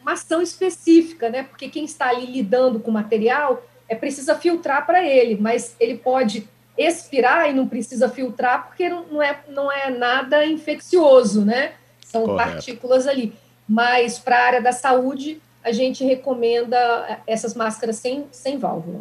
uma 0.00 0.12
ação 0.12 0.40
específica, 0.40 1.28
né? 1.28 1.42
Porque 1.42 1.68
quem 1.68 1.84
está 1.84 2.08
ali 2.08 2.26
lidando 2.26 2.80
com 2.80 2.90
material 2.90 3.62
é 3.88 3.94
precisa 3.94 4.34
filtrar 4.34 4.86
para 4.86 5.04
ele, 5.04 5.36
mas 5.38 5.76
ele 5.78 5.98
pode 5.98 6.48
expirar 6.76 7.50
e 7.50 7.52
não 7.52 7.68
precisa 7.68 8.08
filtrar 8.08 8.66
porque 8.66 8.88
não 8.88 9.22
é, 9.22 9.40
não 9.48 9.70
é 9.70 9.90
nada 9.90 10.46
infeccioso, 10.46 11.44
né? 11.44 11.74
São 12.04 12.24
Correto. 12.24 12.50
partículas 12.50 13.06
ali. 13.06 13.34
Mas 13.68 14.18
para 14.18 14.36
a 14.36 14.46
área 14.46 14.62
da 14.62 14.72
saúde, 14.72 15.40
a 15.62 15.72
gente 15.72 16.04
recomenda 16.04 17.20
essas 17.26 17.54
máscaras 17.54 17.96
sem, 17.96 18.26
sem 18.32 18.58
válvula. 18.58 19.00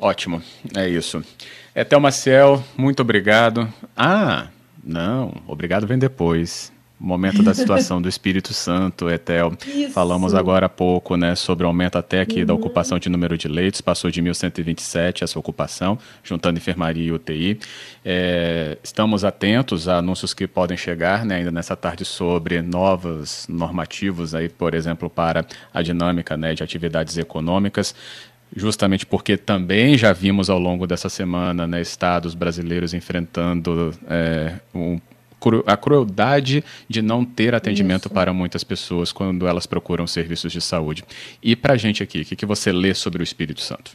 Ótimo, 0.00 0.42
é 0.76 0.88
isso. 0.88 1.22
Etel 1.74 2.00
Maciel, 2.00 2.62
muito 2.76 3.00
obrigado. 3.00 3.72
Ah, 3.96 4.48
não, 4.82 5.34
obrigado 5.46 5.86
vem 5.86 5.98
depois 5.98 6.72
momento 6.98 7.42
da 7.42 7.54
situação 7.54 8.02
do 8.02 8.08
Espírito 8.10 8.52
Santo, 8.52 9.08
Etel. 9.08 9.52
Isso. 9.66 9.92
Falamos 9.92 10.34
agora 10.34 10.66
há 10.66 10.68
pouco 10.68 11.16
né, 11.16 11.34
sobre 11.34 11.64
o 11.64 11.68
aumento 11.68 11.96
até 11.96 12.20
aqui 12.20 12.40
uhum. 12.40 12.46
da 12.46 12.54
ocupação 12.54 12.98
de 12.98 13.08
número 13.08 13.38
de 13.38 13.46
leitos, 13.46 13.80
passou 13.80 14.10
de 14.10 14.20
1.127 14.20 15.22
essa 15.22 15.38
ocupação, 15.38 15.98
juntando 16.22 16.58
enfermaria 16.58 17.04
e 17.04 17.12
UTI. 17.12 17.58
É, 18.04 18.78
estamos 18.82 19.24
atentos 19.24 19.88
a 19.88 19.98
anúncios 19.98 20.34
que 20.34 20.46
podem 20.46 20.76
chegar 20.76 21.24
né, 21.24 21.36
ainda 21.36 21.50
nessa 21.50 21.76
tarde 21.76 22.04
sobre 22.04 22.60
novos 22.60 23.46
normativos, 23.48 24.34
aí, 24.34 24.48
por 24.48 24.74
exemplo, 24.74 25.08
para 25.08 25.46
a 25.72 25.82
dinâmica 25.82 26.36
né, 26.36 26.54
de 26.54 26.62
atividades 26.62 27.16
econômicas 27.16 27.94
justamente 28.54 29.06
porque 29.06 29.36
também 29.36 29.96
já 29.96 30.12
vimos 30.12 30.48
ao 30.48 30.58
longo 30.58 30.86
dessa 30.86 31.08
semana 31.08 31.66
né, 31.66 31.80
estados 31.80 32.34
brasileiros 32.34 32.94
enfrentando 32.94 33.94
é, 34.08 34.54
um 34.74 34.98
a 35.66 35.76
crueldade 35.76 36.64
de 36.88 37.00
não 37.00 37.24
ter 37.24 37.54
atendimento 37.54 38.06
Isso. 38.06 38.14
para 38.14 38.32
muitas 38.32 38.64
pessoas 38.64 39.12
quando 39.12 39.46
elas 39.46 39.66
procuram 39.66 40.04
serviços 40.04 40.50
de 40.50 40.60
saúde. 40.60 41.04
E 41.40 41.54
para 41.54 41.74
a 41.74 41.76
gente 41.76 42.02
aqui, 42.02 42.22
o 42.22 42.24
que, 42.24 42.34
que 42.34 42.44
você 42.44 42.72
lê 42.72 42.92
sobre 42.92 43.22
o 43.22 43.24
Espírito 43.24 43.60
Santo? 43.60 43.92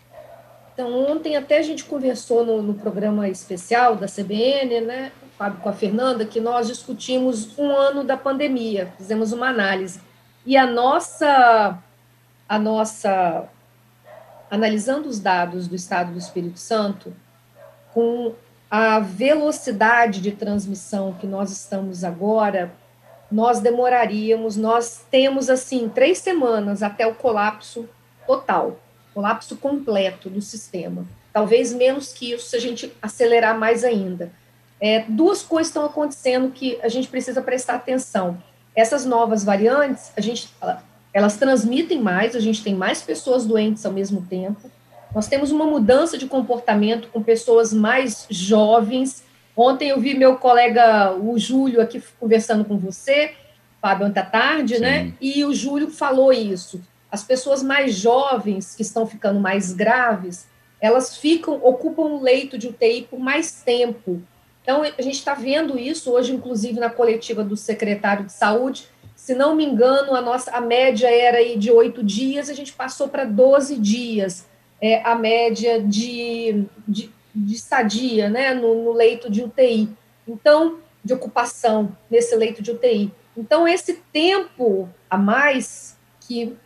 Então, 0.74 1.12
ontem 1.12 1.36
até 1.36 1.60
a 1.60 1.62
gente 1.62 1.84
conversou 1.84 2.46
no, 2.46 2.62
no 2.62 2.74
programa 2.74 3.28
especial 3.28 3.96
da 3.96 4.08
CBN, 4.08 4.82
né, 4.82 5.12
Fábio 5.38 5.60
com 5.60 5.70
a 5.70 5.74
Fernanda, 5.74 6.26
que 6.26 6.40
nós 6.40 6.68
discutimos 6.68 7.58
um 7.58 7.70
ano 7.70 8.04
da 8.04 8.16
pandemia, 8.16 8.94
fizemos 8.98 9.32
uma 9.32 9.50
análise. 9.50 10.00
E 10.46 10.58
a 10.58 10.66
nossa, 10.66 11.78
a 12.48 12.60
nossa, 12.60 13.46
analisando 14.54 15.10
os 15.10 15.20
dados 15.20 15.68
do 15.68 15.76
Estado 15.76 16.12
do 16.12 16.20
Espírito 16.20 16.60
Santo, 16.60 17.12
com 17.92 18.36
a 18.70 19.00
velocidade 19.00 20.22
de 20.22 20.32
transmissão 20.32 21.12
que 21.20 21.26
nós 21.26 21.52
estamos 21.52 22.04
agora, 22.04 22.72
nós 23.32 23.60
demoraríamos, 23.62 24.56
nós 24.56 25.04
temos 25.10 25.50
assim 25.50 25.90
três 25.90 26.20
semanas 26.20 26.84
até 26.84 27.08
o 27.08 27.16
colapso 27.16 27.90
total, 28.28 28.80
colapso 29.12 29.58
completo 29.58 30.30
do 30.30 30.40
sistema. 30.40 31.04
Talvez 31.34 31.74
menos 31.74 32.14
que 32.14 32.32
isso 32.32 32.52
se 32.52 32.56
a 32.56 32.62
gente 32.62 32.96
acelerar 33.02 33.58
mais 33.58 33.84
ainda. 33.84 34.32
É, 34.80 35.04
duas 35.10 35.42
coisas 35.42 35.70
estão 35.70 35.84
acontecendo 35.84 36.52
que 36.52 36.80
a 36.84 36.90
gente 36.90 37.08
precisa 37.08 37.42
prestar 37.42 37.74
atenção. 37.74 38.38
Essas 38.76 39.04
novas 39.04 39.44
variantes, 39.44 40.12
a 40.16 40.22
gente, 40.22 40.54
elas 41.14 41.38
transmitem 41.38 42.02
mais, 42.02 42.36
a 42.36 42.40
gente 42.40 42.64
tem 42.64 42.74
mais 42.74 43.02
pessoas 43.02 43.46
doentes 43.46 43.86
ao 43.86 43.92
mesmo 43.92 44.26
tempo. 44.28 44.70
Nós 45.14 45.28
temos 45.28 45.52
uma 45.52 45.66
mudança 45.66 46.18
de 46.18 46.26
comportamento 46.26 47.08
com 47.10 47.22
pessoas 47.22 47.72
mais 47.72 48.26
jovens. 48.30 49.24
Ontem 49.56 49.90
eu 49.90 50.00
vi 50.00 50.16
meu 50.16 50.38
colega, 50.38 51.14
o 51.14 51.38
Júlio, 51.38 51.82
aqui 51.82 52.02
conversando 52.20 52.66
com 52.66 52.78
você, 52.78 53.34
Fábio, 53.80 54.08
ontem 54.08 54.20
à 54.20 54.26
tarde, 54.26 54.80
né? 54.80 55.00
Sim. 55.00 55.06
né? 55.06 55.14
E 55.22 55.46
o 55.46 55.54
Júlio 55.54 55.92
falou 55.92 56.34
isso. 56.34 56.82
As 57.12 57.24
pessoas 57.24 57.62
mais 57.62 57.94
jovens, 57.94 58.74
que 58.74 58.82
estão 58.82 59.06
ficando 59.06 59.40
mais 59.40 59.72
graves, 59.72 60.48
elas 60.82 61.16
ficam, 61.16 61.60
ocupam 61.64 62.04
o 62.04 62.22
leito 62.22 62.58
de 62.58 62.68
UTI 62.68 63.08
por 63.10 63.20
mais 63.20 63.62
tempo. 63.62 64.22
Então, 64.64 64.82
a 64.82 65.02
gente 65.02 65.16
está 65.16 65.34
vendo 65.34 65.78
isso 65.78 66.12
hoje, 66.12 66.34
inclusive, 66.34 66.80
na 66.80 66.90
coletiva 66.90 67.44
do 67.44 67.56
secretário 67.56 68.26
de 68.26 68.34
saúde. 68.34 68.88
Se 69.24 69.34
não 69.34 69.56
me 69.56 69.64
engano, 69.64 70.14
a 70.16 70.22
nossa 70.22 70.52
a 70.52 70.60
média 70.60 71.08
era 71.10 71.38
aí 71.38 71.58
de 71.58 71.72
oito 71.72 72.04
dias, 72.04 72.50
a 72.50 72.54
gente 72.54 72.74
passou 72.74 73.08
para 73.08 73.24
12 73.24 73.78
dias, 73.78 74.46
é, 74.82 75.02
a 75.02 75.16
média 75.16 75.82
de, 75.82 76.66
de, 76.86 77.10
de 77.34 77.56
estadia 77.56 78.30
né, 78.30 78.54
no, 78.54 78.84
no 78.84 78.92
leito 78.92 79.32
de 79.32 79.42
UTI. 79.42 79.88
Então, 80.28 80.80
de 81.02 81.14
ocupação 81.14 81.96
nesse 82.12 82.36
leito 82.36 82.62
de 82.62 82.72
UTI. 82.72 83.14
Então, 83.38 83.66
esse 83.66 83.94
tempo 84.12 84.90
a 85.10 85.18
mais 85.18 85.98
que 86.28 86.58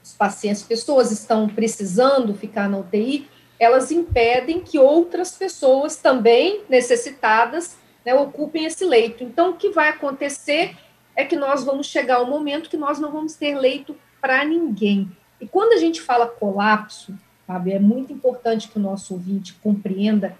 os 0.00 0.12
pacientes, 0.12 0.62
pessoas 0.62 1.10
estão 1.10 1.48
precisando 1.48 2.36
ficar 2.36 2.68
na 2.68 2.78
UTI, 2.78 3.28
elas 3.58 3.90
impedem 3.90 4.60
que 4.60 4.78
outras 4.78 5.32
pessoas 5.32 5.96
também 5.96 6.60
necessitadas 6.68 7.76
né, 8.04 8.14
ocupem 8.14 8.64
esse 8.64 8.84
leito. 8.84 9.24
Então, 9.24 9.50
o 9.50 9.56
que 9.56 9.70
vai 9.70 9.88
acontecer 9.88 10.76
é 11.16 11.24
que 11.24 11.34
nós 11.34 11.64
vamos 11.64 11.86
chegar 11.86 12.16
ao 12.16 12.26
momento 12.26 12.68
que 12.68 12.76
nós 12.76 13.00
não 13.00 13.10
vamos 13.10 13.34
ter 13.34 13.56
leito 13.56 13.96
para 14.20 14.44
ninguém. 14.44 15.10
E 15.40 15.46
quando 15.46 15.72
a 15.72 15.78
gente 15.78 16.00
fala 16.00 16.26
colapso, 16.26 17.14
sabe, 17.46 17.72
é 17.72 17.78
muito 17.78 18.12
importante 18.12 18.68
que 18.68 18.76
o 18.76 18.82
nosso 18.82 19.14
ouvinte 19.14 19.54
compreenda, 19.54 20.36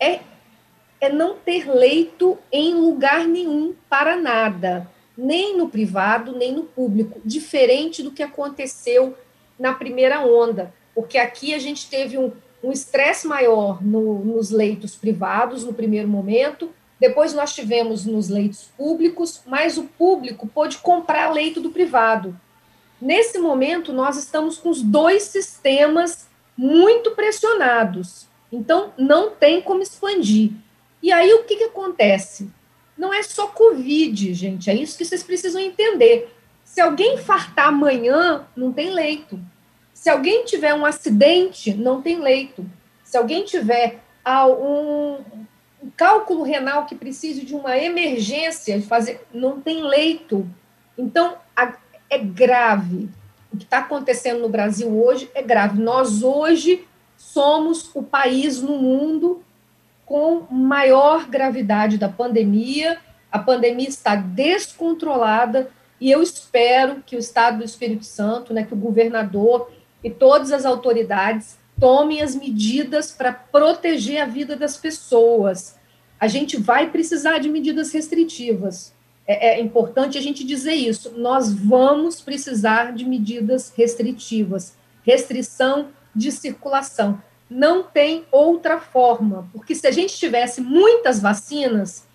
é, 0.00 0.20
é 1.00 1.10
não 1.10 1.36
ter 1.36 1.68
leito 1.68 2.38
em 2.50 2.74
lugar 2.74 3.26
nenhum 3.26 3.74
para 3.88 4.16
nada, 4.16 4.90
nem 5.16 5.56
no 5.56 5.68
privado, 5.68 6.32
nem 6.32 6.52
no 6.52 6.64
público, 6.64 7.20
diferente 7.24 8.02
do 8.02 8.10
que 8.10 8.22
aconteceu 8.22 9.16
na 9.58 9.72
primeira 9.72 10.20
onda, 10.20 10.74
porque 10.94 11.18
aqui 11.18 11.54
a 11.54 11.58
gente 11.58 11.88
teve 11.88 12.18
um, 12.18 12.32
um 12.62 12.70
estresse 12.70 13.26
maior 13.26 13.82
no, 13.82 14.24
nos 14.24 14.50
leitos 14.50 14.94
privados 14.94 15.64
no 15.64 15.72
primeiro 15.72 16.08
momento, 16.08 16.70
depois 16.98 17.34
nós 17.34 17.54
tivemos 17.54 18.06
nos 18.06 18.28
leitos 18.28 18.70
públicos, 18.76 19.42
mas 19.46 19.76
o 19.76 19.84
público 19.84 20.46
pôde 20.46 20.78
comprar 20.78 21.32
leito 21.32 21.60
do 21.60 21.70
privado. 21.70 22.38
Nesse 23.00 23.38
momento, 23.38 23.92
nós 23.92 24.16
estamos 24.16 24.56
com 24.56 24.70
os 24.70 24.80
dois 24.80 25.24
sistemas 25.24 26.26
muito 26.56 27.10
pressionados. 27.10 28.26
Então, 28.50 28.94
não 28.96 29.30
tem 29.30 29.60
como 29.60 29.82
expandir. 29.82 30.52
E 31.02 31.12
aí, 31.12 31.32
o 31.34 31.44
que, 31.44 31.56
que 31.56 31.64
acontece? 31.64 32.50
Não 32.96 33.12
é 33.12 33.22
só 33.22 33.48
Covid, 33.48 34.32
gente, 34.32 34.70
é 34.70 34.74
isso 34.74 34.96
que 34.96 35.04
vocês 35.04 35.22
precisam 35.22 35.60
entender. 35.60 36.34
Se 36.64 36.80
alguém 36.80 37.18
fartar 37.18 37.68
amanhã, 37.68 38.46
não 38.56 38.72
tem 38.72 38.90
leito. 38.90 39.38
Se 39.92 40.08
alguém 40.08 40.44
tiver 40.44 40.72
um 40.72 40.86
acidente, 40.86 41.74
não 41.74 42.00
tem 42.00 42.18
leito. 42.20 42.64
Se 43.04 43.18
alguém 43.18 43.44
tiver 43.44 44.00
ah, 44.24 44.46
um, 44.46 45.18
um 45.86 45.90
cálculo 45.96 46.42
renal 46.42 46.84
que 46.84 46.96
precise 46.96 47.44
de 47.44 47.54
uma 47.54 47.78
emergência, 47.78 48.78
de 48.78 48.84
fazer, 48.84 49.24
não 49.32 49.60
tem 49.60 49.82
leito. 49.82 50.48
Então, 50.98 51.36
a, 51.54 51.74
é 52.10 52.18
grave. 52.18 53.08
O 53.52 53.56
que 53.56 53.64
está 53.64 53.78
acontecendo 53.78 54.40
no 54.40 54.48
Brasil 54.48 54.88
hoje 55.00 55.30
é 55.32 55.42
grave. 55.42 55.80
Nós 55.80 56.24
hoje 56.24 56.84
somos 57.16 57.88
o 57.94 58.02
país 58.02 58.60
no 58.60 58.78
mundo 58.78 59.44
com 60.04 60.44
maior 60.50 61.28
gravidade 61.28 61.98
da 61.98 62.08
pandemia. 62.08 62.98
A 63.30 63.38
pandemia 63.38 63.88
está 63.88 64.16
descontrolada 64.16 65.70
e 66.00 66.10
eu 66.10 66.20
espero 66.20 67.02
que 67.06 67.14
o 67.14 67.18
Estado 67.18 67.58
do 67.58 67.64
Espírito 67.64 68.04
Santo, 68.04 68.52
né, 68.52 68.64
que 68.64 68.74
o 68.74 68.76
governador 68.76 69.70
e 70.02 70.10
todas 70.10 70.50
as 70.52 70.64
autoridades 70.64 71.56
tomem 71.78 72.22
as 72.22 72.34
medidas 72.34 73.12
para 73.12 73.32
proteger 73.32 74.20
a 74.20 74.26
vida 74.26 74.56
das 74.56 74.76
pessoas. 74.76 75.75
A 76.18 76.28
gente 76.28 76.56
vai 76.56 76.90
precisar 76.90 77.38
de 77.38 77.48
medidas 77.48 77.92
restritivas. 77.92 78.94
É, 79.26 79.54
é, 79.54 79.60
importante 79.60 80.16
a 80.16 80.20
gente 80.20 80.44
dizer 80.44 80.74
isso. 80.74 81.12
Nós 81.16 81.52
vamos 81.52 82.20
precisar 82.20 82.92
de 82.92 83.04
medidas 83.04 83.72
restritivas, 83.76 84.74
restrição 85.04 85.88
de 86.14 86.30
circulação. 86.32 87.20
Não 87.50 87.82
tem 87.82 88.24
outra 88.30 88.80
forma, 88.80 89.48
porque 89.52 89.74
se 89.74 89.86
a 89.86 89.90
gente 89.90 90.16
tivesse 90.16 90.60
muitas 90.60 91.20
vacinas, 91.20 92.06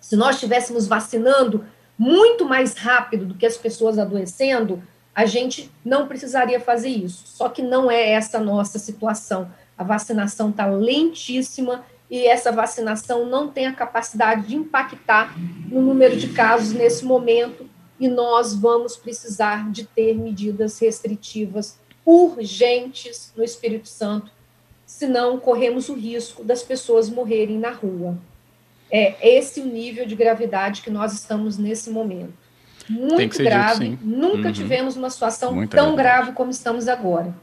se 0.00 0.16
nós 0.16 0.36
estivéssemos 0.36 0.86
vacinando 0.86 1.64
muito 1.98 2.44
mais 2.44 2.74
rápido 2.74 3.24
do 3.24 3.34
que 3.34 3.46
as 3.46 3.56
pessoas 3.56 3.98
adoecendo, 3.98 4.82
a 5.14 5.26
gente 5.26 5.70
não 5.84 6.08
precisaria 6.08 6.60
fazer 6.60 6.88
isso. 6.88 7.24
Só 7.26 7.48
que 7.48 7.62
não 7.62 7.90
é 7.90 8.10
essa 8.10 8.38
nossa 8.40 8.78
situação. 8.78 9.50
A 9.76 9.84
vacinação 9.84 10.50
está 10.50 10.66
lentíssima 10.66 11.84
e 12.12 12.26
essa 12.26 12.52
vacinação 12.52 13.24
não 13.24 13.48
tem 13.48 13.64
a 13.64 13.72
capacidade 13.72 14.48
de 14.48 14.54
impactar 14.54 15.34
no 15.66 15.80
número 15.80 16.14
de 16.14 16.28
casos 16.28 16.74
nesse 16.74 17.06
momento, 17.06 17.66
e 17.98 18.06
nós 18.06 18.54
vamos 18.54 18.96
precisar 18.96 19.70
de 19.70 19.84
ter 19.84 20.14
medidas 20.14 20.78
restritivas 20.78 21.78
urgentes 22.04 23.32
no 23.34 23.42
Espírito 23.42 23.88
Santo, 23.88 24.30
senão 24.84 25.40
corremos 25.40 25.88
o 25.88 25.94
risco 25.94 26.44
das 26.44 26.62
pessoas 26.62 27.08
morrerem 27.08 27.58
na 27.58 27.70
rua. 27.70 28.18
É 28.90 29.36
esse 29.38 29.60
o 29.60 29.64
nível 29.64 30.04
de 30.04 30.14
gravidade 30.14 30.82
que 30.82 30.90
nós 30.90 31.14
estamos 31.14 31.56
nesse 31.56 31.88
momento 31.88 32.34
muito 32.90 33.38
grave. 33.38 33.90
Dito, 33.90 34.04
Nunca 34.04 34.48
uhum. 34.48 34.52
tivemos 34.52 34.96
uma 34.96 35.08
situação 35.08 35.54
Muita 35.54 35.78
tão 35.78 35.96
grave 35.96 36.32
como 36.32 36.50
estamos 36.50 36.88
agora. 36.88 37.34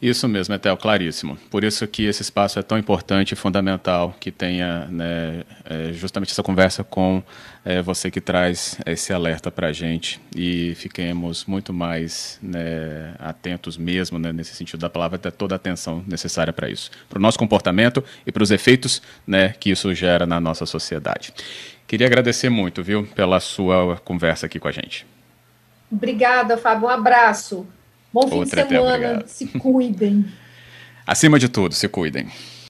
Isso 0.00 0.28
mesmo, 0.28 0.54
Etel, 0.54 0.76
claríssimo. 0.76 1.38
Por 1.50 1.64
isso 1.64 1.86
que 1.86 2.04
esse 2.04 2.20
espaço 2.20 2.58
é 2.58 2.62
tão 2.62 2.76
importante 2.76 3.32
e 3.32 3.36
fundamental 3.36 4.14
que 4.20 4.30
tenha 4.30 4.86
né, 4.90 5.42
é, 5.64 5.92
justamente 5.94 6.32
essa 6.32 6.42
conversa 6.42 6.84
com 6.84 7.22
é, 7.64 7.80
você 7.80 8.10
que 8.10 8.20
traz 8.20 8.78
esse 8.84 9.10
alerta 9.12 9.50
para 9.50 9.68
a 9.68 9.72
gente 9.72 10.20
e 10.36 10.74
fiquemos 10.74 11.46
muito 11.46 11.72
mais 11.72 12.38
né, 12.42 13.14
atentos 13.18 13.78
mesmo, 13.78 14.18
né, 14.18 14.34
nesse 14.34 14.54
sentido 14.54 14.80
da 14.80 14.90
palavra, 14.90 15.16
até 15.16 15.30
toda 15.30 15.54
a 15.54 15.56
atenção 15.56 16.04
necessária 16.06 16.52
para 16.52 16.68
isso, 16.68 16.90
para 17.08 17.18
o 17.18 17.22
nosso 17.22 17.38
comportamento 17.38 18.04
e 18.26 18.30
para 18.30 18.42
os 18.42 18.50
efeitos 18.50 19.00
né, 19.26 19.54
que 19.58 19.70
isso 19.70 19.94
gera 19.94 20.26
na 20.26 20.38
nossa 20.38 20.66
sociedade. 20.66 21.32
Queria 21.86 22.06
agradecer 22.06 22.50
muito, 22.50 22.82
viu, 22.82 23.06
pela 23.14 23.40
sua 23.40 23.96
conversa 24.04 24.44
aqui 24.44 24.58
com 24.58 24.68
a 24.68 24.72
gente. 24.72 25.06
Obrigada, 25.90 26.58
Fábio. 26.58 26.88
Um 26.88 26.90
abraço. 26.90 27.66
Bom 28.16 28.28
fim 28.28 28.34
Outra 28.36 28.62
de 28.62 28.68
semana. 28.70 29.24
Se 29.26 29.46
cuidem. 29.46 30.24
Acima 31.06 31.38
de 31.38 31.50
tudo, 31.50 31.74
se 31.74 31.86
cuidem. 31.86 32.28